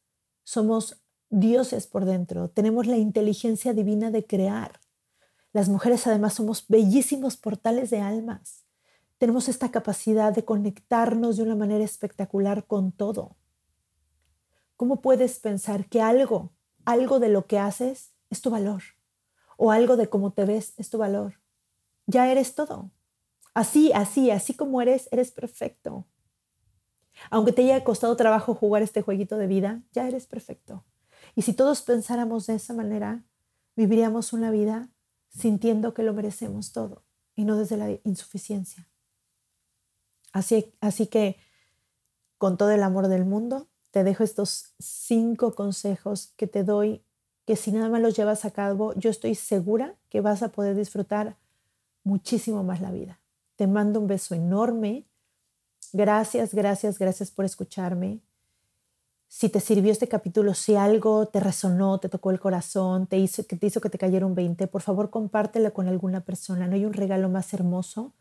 somos 0.44 1.02
dioses 1.28 1.86
por 1.86 2.04
dentro. 2.04 2.48
Tenemos 2.48 2.86
la 2.86 2.96
inteligencia 2.96 3.72
divina 3.74 4.10
de 4.10 4.24
crear. 4.24 4.80
Las 5.52 5.68
mujeres 5.68 6.06
además 6.06 6.34
somos 6.34 6.66
bellísimos 6.68 7.36
portales 7.36 7.90
de 7.90 8.00
almas. 8.00 8.64
Tenemos 9.18 9.48
esta 9.48 9.70
capacidad 9.70 10.32
de 10.32 10.44
conectarnos 10.44 11.36
de 11.36 11.42
una 11.42 11.56
manera 11.56 11.84
espectacular 11.84 12.66
con 12.66 12.92
todo. 12.92 13.36
¿Cómo 14.76 15.00
puedes 15.00 15.40
pensar 15.40 15.88
que 15.88 16.00
algo, 16.00 16.52
algo 16.84 17.18
de 17.18 17.28
lo 17.28 17.46
que 17.46 17.58
haces 17.58 18.12
es 18.30 18.40
tu 18.40 18.50
valor? 18.50 18.82
O 19.56 19.72
algo 19.72 19.96
de 19.96 20.08
cómo 20.08 20.32
te 20.32 20.44
ves 20.44 20.72
es 20.76 20.88
tu 20.88 20.98
valor. 20.98 21.40
Ya 22.06 22.30
eres 22.30 22.54
todo. 22.54 22.92
Así, 23.54 23.92
así, 23.92 24.30
así 24.30 24.54
como 24.54 24.80
eres, 24.80 25.08
eres 25.10 25.32
perfecto. 25.32 26.06
Aunque 27.28 27.52
te 27.52 27.62
haya 27.62 27.82
costado 27.82 28.16
trabajo 28.16 28.54
jugar 28.54 28.82
este 28.82 29.02
jueguito 29.02 29.36
de 29.36 29.48
vida, 29.48 29.82
ya 29.92 30.06
eres 30.06 30.28
perfecto. 30.28 30.84
Y 31.34 31.42
si 31.42 31.54
todos 31.54 31.82
pensáramos 31.82 32.46
de 32.46 32.54
esa 32.54 32.72
manera, 32.72 33.24
viviríamos 33.74 34.32
una 34.32 34.52
vida 34.52 34.90
sintiendo 35.28 35.92
que 35.92 36.04
lo 36.04 36.14
merecemos 36.14 36.70
todo 36.70 37.02
y 37.34 37.44
no 37.44 37.56
desde 37.56 37.76
la 37.76 37.90
insuficiencia. 38.04 38.88
Así, 40.32 40.72
así 40.80 41.06
que, 41.06 41.36
con 42.36 42.56
todo 42.56 42.70
el 42.70 42.82
amor 42.82 43.08
del 43.08 43.24
mundo, 43.24 43.68
te 43.90 44.04
dejo 44.04 44.22
estos 44.24 44.74
cinco 44.78 45.54
consejos 45.54 46.32
que 46.36 46.46
te 46.46 46.64
doy, 46.64 47.02
que 47.46 47.56
si 47.56 47.72
nada 47.72 47.88
más 47.88 48.00
los 48.00 48.16
llevas 48.16 48.44
a 48.44 48.50
cabo, 48.50 48.94
yo 48.94 49.10
estoy 49.10 49.34
segura 49.34 49.94
que 50.10 50.20
vas 50.20 50.42
a 50.42 50.48
poder 50.50 50.76
disfrutar 50.76 51.36
muchísimo 52.04 52.62
más 52.62 52.80
la 52.80 52.90
vida. 52.90 53.20
Te 53.56 53.66
mando 53.66 54.00
un 54.00 54.06
beso 54.06 54.34
enorme. 54.34 55.06
Gracias, 55.92 56.54
gracias, 56.54 56.98
gracias 56.98 57.30
por 57.30 57.44
escucharme 57.44 58.20
si 59.28 59.50
te 59.50 59.60
sirvió 59.60 59.92
este 59.92 60.08
capítulo, 60.08 60.54
si 60.54 60.74
algo 60.74 61.26
te 61.26 61.38
resonó, 61.38 62.00
te 62.00 62.08
tocó 62.08 62.30
el 62.30 62.40
corazón, 62.40 63.06
te 63.06 63.18
hizo, 63.18 63.44
te 63.44 63.58
hizo 63.64 63.80
que 63.80 63.90
te 63.90 63.98
cayera 63.98 64.24
un 64.24 64.34
20, 64.34 64.66
por 64.68 64.80
favor 64.80 65.10
compártelo 65.10 65.72
con 65.74 65.86
alguna 65.86 66.22
persona. 66.22 66.66
No 66.66 66.74
hay 66.74 66.86
un 66.86 66.94
regalo 66.94 67.28
más 67.28 67.52
hermoso 67.52 68.14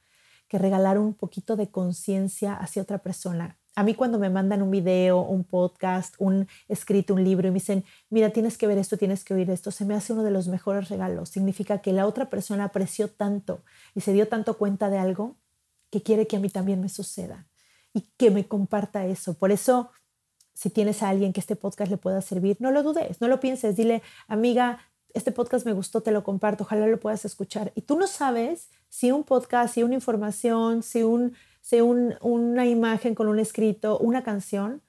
que 0.47 0.57
regalar 0.57 0.97
un 0.97 1.13
poquito 1.13 1.55
de 1.55 1.69
conciencia 1.69 2.53
hacia 2.53 2.81
otra 2.81 2.99
persona. 2.99 3.57
A 3.75 3.83
mí 3.83 3.93
cuando 3.93 4.17
me 4.17 4.29
mandan 4.29 4.63
un 4.63 4.71
video, 4.71 5.21
un 5.21 5.43
podcast, 5.43 6.15
un 6.17 6.47
escrito, 6.67 7.13
un 7.13 7.23
libro 7.23 7.47
y 7.47 7.51
me 7.51 7.55
dicen, 7.59 7.85
mira, 8.09 8.31
tienes 8.31 8.57
que 8.57 8.65
ver 8.65 8.77
esto, 8.77 8.97
tienes 8.97 9.23
que 9.23 9.35
oír 9.35 9.49
esto, 9.51 9.69
se 9.69 9.85
me 9.85 9.93
hace 9.93 10.13
uno 10.13 10.23
de 10.23 10.31
los 10.31 10.47
mejores 10.47 10.89
regalos. 10.89 11.29
Significa 11.29 11.79
que 11.79 11.93
la 11.93 12.07
otra 12.07 12.29
persona 12.29 12.63
apreció 12.63 13.07
tanto 13.07 13.63
y 13.93 14.01
se 14.01 14.13
dio 14.13 14.27
tanto 14.27 14.57
cuenta 14.57 14.89
de 14.89 14.97
algo 14.97 15.37
que 15.91 16.01
quiere 16.01 16.25
que 16.25 16.37
a 16.37 16.39
mí 16.39 16.49
también 16.49 16.81
me 16.81 16.89
suceda 16.89 17.47
y 17.93 18.09
que 18.17 18.31
me 18.31 18.47
comparta 18.47 19.05
eso. 19.05 19.35
Por 19.35 19.51
eso 19.51 19.91
si 20.53 20.71
tienes 20.71 21.03
a 21.03 21.09
alguien 21.09 21.33
que 21.33 21.39
este 21.39 21.55
podcast 21.55 21.91
le 21.91 21.97
pueda 21.97 22.19
servir, 22.21 22.57
no 22.59 22.71
lo 22.71 22.81
dudes, 22.81 23.21
no 23.21 23.27
lo 23.27 23.39
pienses, 23.39 23.75
dile, 23.75 24.01
amiga, 24.27 24.79
este 25.13 25.31
podcast 25.31 25.67
me 25.67 25.73
gustó, 25.73 26.01
te 26.01 26.11
lo 26.11 26.23
comparto, 26.23 26.63
ojalá 26.63 26.87
lo 26.87 26.99
puedas 26.99 27.25
escuchar. 27.25 27.71
Y 27.75 27.81
tú 27.81 27.95
no 27.95 28.07
sabes 28.07 28.69
si 28.89 29.11
un 29.11 29.23
podcast, 29.23 29.73
si 29.73 29.83
una 29.83 29.95
información, 29.95 30.83
si, 30.83 31.03
un, 31.03 31.33
si 31.61 31.81
una 31.81 32.65
imagen 32.65 33.15
con 33.15 33.27
un 33.27 33.39
escrito, 33.39 33.97
una 33.99 34.23
canción, 34.23 34.81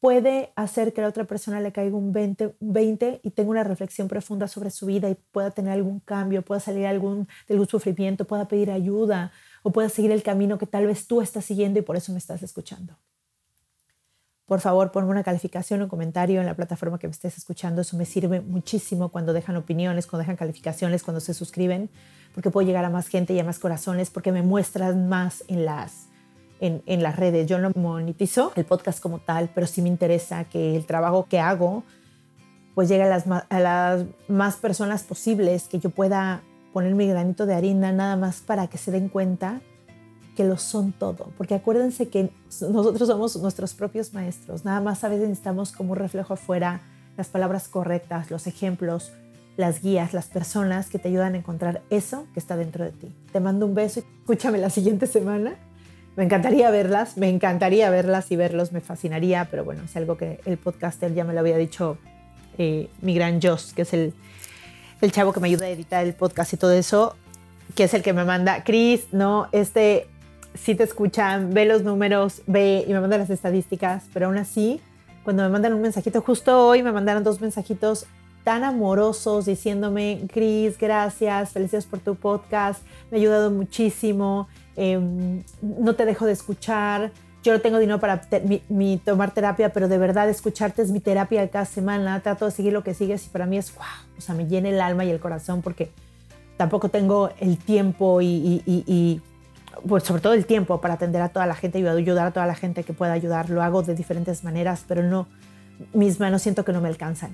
puede 0.00 0.52
hacer 0.56 0.92
que 0.92 1.00
a 1.00 1.04
la 1.04 1.08
otra 1.08 1.24
persona 1.24 1.60
le 1.60 1.72
caiga 1.72 1.96
un 1.96 2.12
20, 2.12 2.56
20 2.60 3.20
y 3.22 3.30
tenga 3.30 3.50
una 3.50 3.64
reflexión 3.64 4.08
profunda 4.08 4.46
sobre 4.46 4.70
su 4.70 4.86
vida 4.86 5.10
y 5.10 5.16
pueda 5.32 5.50
tener 5.50 5.72
algún 5.72 6.00
cambio, 6.00 6.42
pueda 6.42 6.60
salir 6.60 6.86
algún, 6.86 7.28
de 7.48 7.54
algún 7.54 7.68
sufrimiento, 7.68 8.24
pueda 8.24 8.46
pedir 8.46 8.70
ayuda 8.70 9.32
o 9.62 9.72
pueda 9.72 9.88
seguir 9.88 10.12
el 10.12 10.22
camino 10.22 10.58
que 10.58 10.66
tal 10.66 10.86
vez 10.86 11.06
tú 11.06 11.20
estás 11.22 11.44
siguiendo 11.44 11.78
y 11.80 11.82
por 11.82 11.96
eso 11.96 12.12
me 12.12 12.18
estás 12.18 12.42
escuchando 12.42 12.96
por 14.46 14.60
favor 14.60 14.92
ponme 14.92 15.10
una 15.10 15.24
calificación 15.24 15.82
un 15.82 15.88
comentario 15.88 16.40
en 16.40 16.46
la 16.46 16.54
plataforma 16.54 16.98
que 16.98 17.08
me 17.08 17.12
estés 17.12 17.36
escuchando. 17.36 17.82
Eso 17.82 17.96
me 17.96 18.04
sirve 18.04 18.40
muchísimo 18.40 19.08
cuando 19.08 19.32
dejan 19.32 19.56
opiniones, 19.56 20.06
cuando 20.06 20.20
dejan 20.20 20.36
calificaciones, 20.36 21.02
cuando 21.02 21.20
se 21.20 21.34
suscriben, 21.34 21.90
porque 22.32 22.50
puedo 22.50 22.66
llegar 22.66 22.84
a 22.84 22.90
más 22.90 23.08
gente 23.08 23.34
y 23.34 23.40
a 23.40 23.44
más 23.44 23.58
corazones, 23.58 24.10
porque 24.10 24.30
me 24.30 24.42
muestran 24.42 25.08
más 25.08 25.42
en 25.48 25.64
las, 25.64 26.06
en, 26.60 26.82
en 26.86 27.02
las 27.02 27.16
redes. 27.16 27.48
Yo 27.48 27.58
no 27.58 27.72
monetizo 27.74 28.52
el 28.54 28.64
podcast 28.64 29.00
como 29.00 29.18
tal, 29.18 29.50
pero 29.52 29.66
sí 29.66 29.82
me 29.82 29.88
interesa 29.88 30.44
que 30.44 30.76
el 30.76 30.86
trabajo 30.86 31.26
que 31.28 31.40
hago 31.40 31.82
pues 32.76 32.90
llegue 32.90 33.04
a 33.04 33.08
las, 33.08 33.24
a 33.26 33.58
las 33.58 34.04
más 34.28 34.56
personas 34.56 35.02
posibles, 35.02 35.66
que 35.66 35.78
yo 35.78 35.90
pueda 35.90 36.42
poner 36.74 36.94
mi 36.94 37.08
granito 37.08 37.46
de 37.46 37.54
harina 37.54 37.90
nada 37.90 38.16
más 38.16 38.42
para 38.42 38.66
que 38.66 38.76
se 38.76 38.90
den 38.90 39.08
cuenta 39.08 39.62
que 40.36 40.44
lo 40.44 40.58
son 40.58 40.92
todo, 40.92 41.32
porque 41.36 41.54
acuérdense 41.54 42.08
que 42.08 42.30
nosotros 42.60 43.08
somos 43.08 43.36
nuestros 43.36 43.74
propios 43.74 44.12
maestros, 44.12 44.64
nada 44.64 44.80
más 44.80 45.02
a 45.02 45.08
veces 45.08 45.28
necesitamos 45.28 45.72
como 45.72 45.92
un 45.92 45.98
reflejo 45.98 46.34
afuera 46.34 46.82
las 47.16 47.28
palabras 47.28 47.68
correctas, 47.68 48.30
los 48.30 48.46
ejemplos, 48.46 49.12
las 49.56 49.82
guías, 49.82 50.12
las 50.12 50.26
personas 50.26 50.90
que 50.90 50.98
te 50.98 51.08
ayudan 51.08 51.34
a 51.34 51.38
encontrar 51.38 51.82
eso 51.90 52.26
que 52.34 52.40
está 52.40 52.56
dentro 52.56 52.84
de 52.84 52.92
ti. 52.92 53.12
Te 53.32 53.40
mando 53.40 53.64
un 53.66 53.74
beso 53.74 54.00
escúchame 54.20 54.58
la 54.58 54.70
siguiente 54.70 55.06
semana. 55.06 55.56
Me 56.14 56.24
encantaría 56.24 56.70
verlas, 56.70 57.16
me 57.16 57.28
encantaría 57.28 57.90
verlas 57.90 58.30
y 58.30 58.36
verlos, 58.36 58.72
me 58.72 58.80
fascinaría, 58.80 59.48
pero 59.50 59.64
bueno, 59.64 59.82
es 59.84 59.96
algo 59.96 60.16
que 60.16 60.40
el 60.44 60.56
podcaster 60.58 61.14
ya 61.14 61.24
me 61.24 61.34
lo 61.34 61.40
había 61.40 61.56
dicho 61.56 61.98
eh, 62.58 62.88
mi 63.02 63.14
gran 63.14 63.40
Joss, 63.40 63.72
que 63.74 63.82
es 63.82 63.92
el, 63.92 64.14
el 65.00 65.12
chavo 65.12 65.32
que 65.32 65.40
me 65.40 65.48
ayuda 65.48 65.66
a 65.66 65.70
editar 65.70 66.04
el 66.06 66.14
podcast 66.14 66.54
y 66.54 66.56
todo 66.56 66.72
eso, 66.72 67.16
que 67.74 67.84
es 67.84 67.94
el 67.94 68.02
que 68.02 68.14
me 68.14 68.24
manda, 68.24 68.64
Chris, 68.64 69.08
no, 69.12 69.48
este, 69.52 70.08
si 70.56 70.74
te 70.74 70.84
escuchan, 70.84 71.52
ve 71.52 71.64
los 71.64 71.82
números, 71.82 72.42
ve 72.46 72.84
y 72.86 72.92
me 72.92 73.00
mandan 73.00 73.20
las 73.20 73.30
estadísticas, 73.30 74.04
pero 74.12 74.26
aún 74.26 74.38
así, 74.38 74.80
cuando 75.24 75.42
me 75.42 75.48
mandan 75.48 75.72
un 75.74 75.82
mensajito, 75.82 76.20
justo 76.22 76.66
hoy 76.66 76.82
me 76.82 76.92
mandaron 76.92 77.24
dos 77.24 77.40
mensajitos 77.40 78.06
tan 78.44 78.62
amorosos 78.62 79.46
diciéndome, 79.46 80.26
Cris, 80.32 80.78
gracias, 80.78 81.50
felicidades 81.50 81.86
por 81.86 81.98
tu 81.98 82.14
podcast, 82.14 82.82
me 83.10 83.16
ha 83.16 83.20
ayudado 83.20 83.50
muchísimo, 83.50 84.48
em, 84.76 85.42
no 85.60 85.94
te 85.94 86.04
dejo 86.04 86.26
de 86.26 86.32
escuchar, 86.32 87.10
yo 87.42 87.52
no 87.52 87.60
tengo 87.60 87.78
dinero 87.78 87.98
para 87.98 88.22
mi, 88.68 88.98
tomar 88.98 89.32
terapia, 89.32 89.72
pero 89.72 89.88
de 89.88 89.98
verdad 89.98 90.28
escucharte 90.28 90.82
es 90.82 90.90
mi 90.90 91.00
terapia 91.00 91.48
cada 91.48 91.64
semana, 91.64 92.20
trato 92.20 92.44
de 92.44 92.50
seguir 92.50 92.72
lo 92.72 92.82
que 92.84 92.94
sigues 92.94 93.26
y 93.26 93.30
para 93.30 93.46
mí 93.46 93.58
es, 93.58 93.74
wow, 93.74 93.84
o 94.16 94.20
sea, 94.20 94.34
me 94.34 94.46
llena 94.46 94.68
el 94.68 94.80
alma 94.80 95.04
y 95.04 95.10
el 95.10 95.20
corazón 95.20 95.62
porque 95.62 95.90
tampoco 96.56 96.88
tengo 96.88 97.30
el 97.40 97.58
tiempo 97.58 98.20
y 98.20 99.20
pues 99.88 100.04
sobre 100.04 100.22
todo 100.22 100.34
el 100.34 100.46
tiempo 100.46 100.80
para 100.80 100.94
atender 100.94 101.22
a 101.22 101.28
toda 101.28 101.46
la 101.46 101.54
gente 101.54 101.78
y 101.78 101.86
ayudar 101.86 102.26
a 102.26 102.30
toda 102.32 102.46
la 102.46 102.54
gente 102.54 102.84
que 102.84 102.92
pueda 102.92 103.12
ayudar. 103.12 103.50
Lo 103.50 103.62
hago 103.62 103.82
de 103.82 103.94
diferentes 103.94 104.44
maneras, 104.44 104.84
pero 104.86 105.02
no, 105.02 105.26
mis 105.92 106.20
manos 106.20 106.42
siento 106.42 106.64
que 106.64 106.72
no 106.72 106.80
me 106.80 106.88
alcanzan 106.88 107.32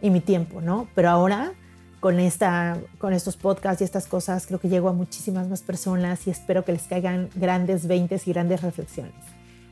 y 0.00 0.10
mi 0.10 0.20
tiempo, 0.20 0.60
¿no? 0.60 0.88
Pero 0.94 1.10
ahora 1.10 1.52
con, 2.00 2.20
esta, 2.20 2.78
con 2.98 3.12
estos 3.12 3.36
podcasts 3.36 3.80
y 3.80 3.84
estas 3.84 4.06
cosas 4.06 4.46
creo 4.46 4.60
que 4.60 4.68
llego 4.68 4.88
a 4.88 4.92
muchísimas 4.92 5.48
más 5.48 5.62
personas 5.62 6.26
y 6.26 6.30
espero 6.30 6.64
que 6.64 6.72
les 6.72 6.82
caigan 6.82 7.30
grandes 7.34 7.86
veintes 7.86 8.26
y 8.26 8.32
grandes 8.32 8.62
reflexiones. 8.62 9.14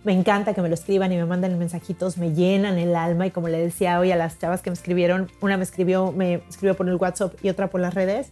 Me 0.04 0.12
encanta 0.12 0.52
que 0.52 0.60
me 0.60 0.68
lo 0.68 0.74
escriban 0.74 1.12
y 1.12 1.16
me 1.16 1.24
manden 1.24 1.58
mensajitos, 1.58 2.18
me 2.18 2.34
llenan 2.34 2.76
el 2.76 2.94
alma 2.94 3.26
y 3.26 3.30
como 3.30 3.48
le 3.48 3.58
decía 3.58 3.98
hoy 3.98 4.12
a 4.12 4.16
las 4.16 4.38
chavas 4.38 4.60
que 4.60 4.70
me 4.70 4.74
escribieron, 4.74 5.30
una 5.40 5.56
me 5.56 5.64
escribió, 5.64 6.12
me 6.12 6.42
escribió 6.48 6.76
por 6.76 6.88
el 6.88 6.96
WhatsApp 6.96 7.34
y 7.42 7.48
otra 7.48 7.68
por 7.68 7.80
las 7.80 7.94
redes. 7.94 8.30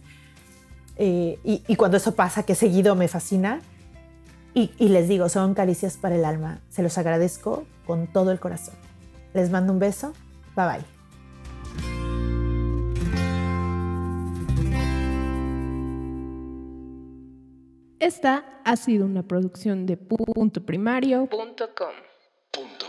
Eh, 0.97 1.39
y, 1.43 1.63
y, 1.67 1.75
cuando 1.75 1.97
eso 1.97 2.13
pasa, 2.13 2.43
que 2.43 2.53
seguido 2.53 2.93
me 2.93 3.07
fascina, 3.07 3.61
y, 4.53 4.69
les 4.89 5.07
digo, 5.07 5.29
son 5.29 5.53
caricias 5.53 5.97
para 5.97 6.15
el 6.15 6.25
alma. 6.25 6.59
Se 6.69 6.83
los 6.83 6.97
agradezco 6.97 7.65
con 7.85 8.07
todo 8.07 8.31
el 8.31 8.39
corazón. 8.39 8.75
Les 9.33 9.49
mando 9.49 9.73
un 9.73 9.79
beso. 9.79 10.13
Bye 10.55 10.65
bye. 10.65 10.85
Esta 17.99 18.45
ha 18.65 18.75
sido 18.75 19.05
una 19.05 19.23
producción 19.23 19.85
de 19.85 19.97
puntoprimario.com. 19.97 21.27
Punto 22.51 22.85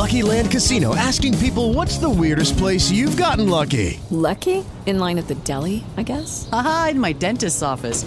Lucky 0.00 0.22
Land 0.22 0.50
Casino 0.50 0.94
asking 0.94 1.36
people 1.38 1.74
what's 1.74 1.98
the 1.98 2.08
weirdest 2.08 2.56
place 2.56 2.90
you've 2.90 3.16
gotten 3.16 3.48
lucky. 3.48 4.00
Lucky? 4.10 4.64
In 4.86 4.98
line 4.98 5.18
at 5.18 5.28
the 5.28 5.34
deli, 5.44 5.84
I 5.96 6.02
guess? 6.02 6.48
Aha, 6.52 6.88
in 6.92 6.98
my 6.98 7.12
dentist's 7.12 7.62
office. 7.62 8.06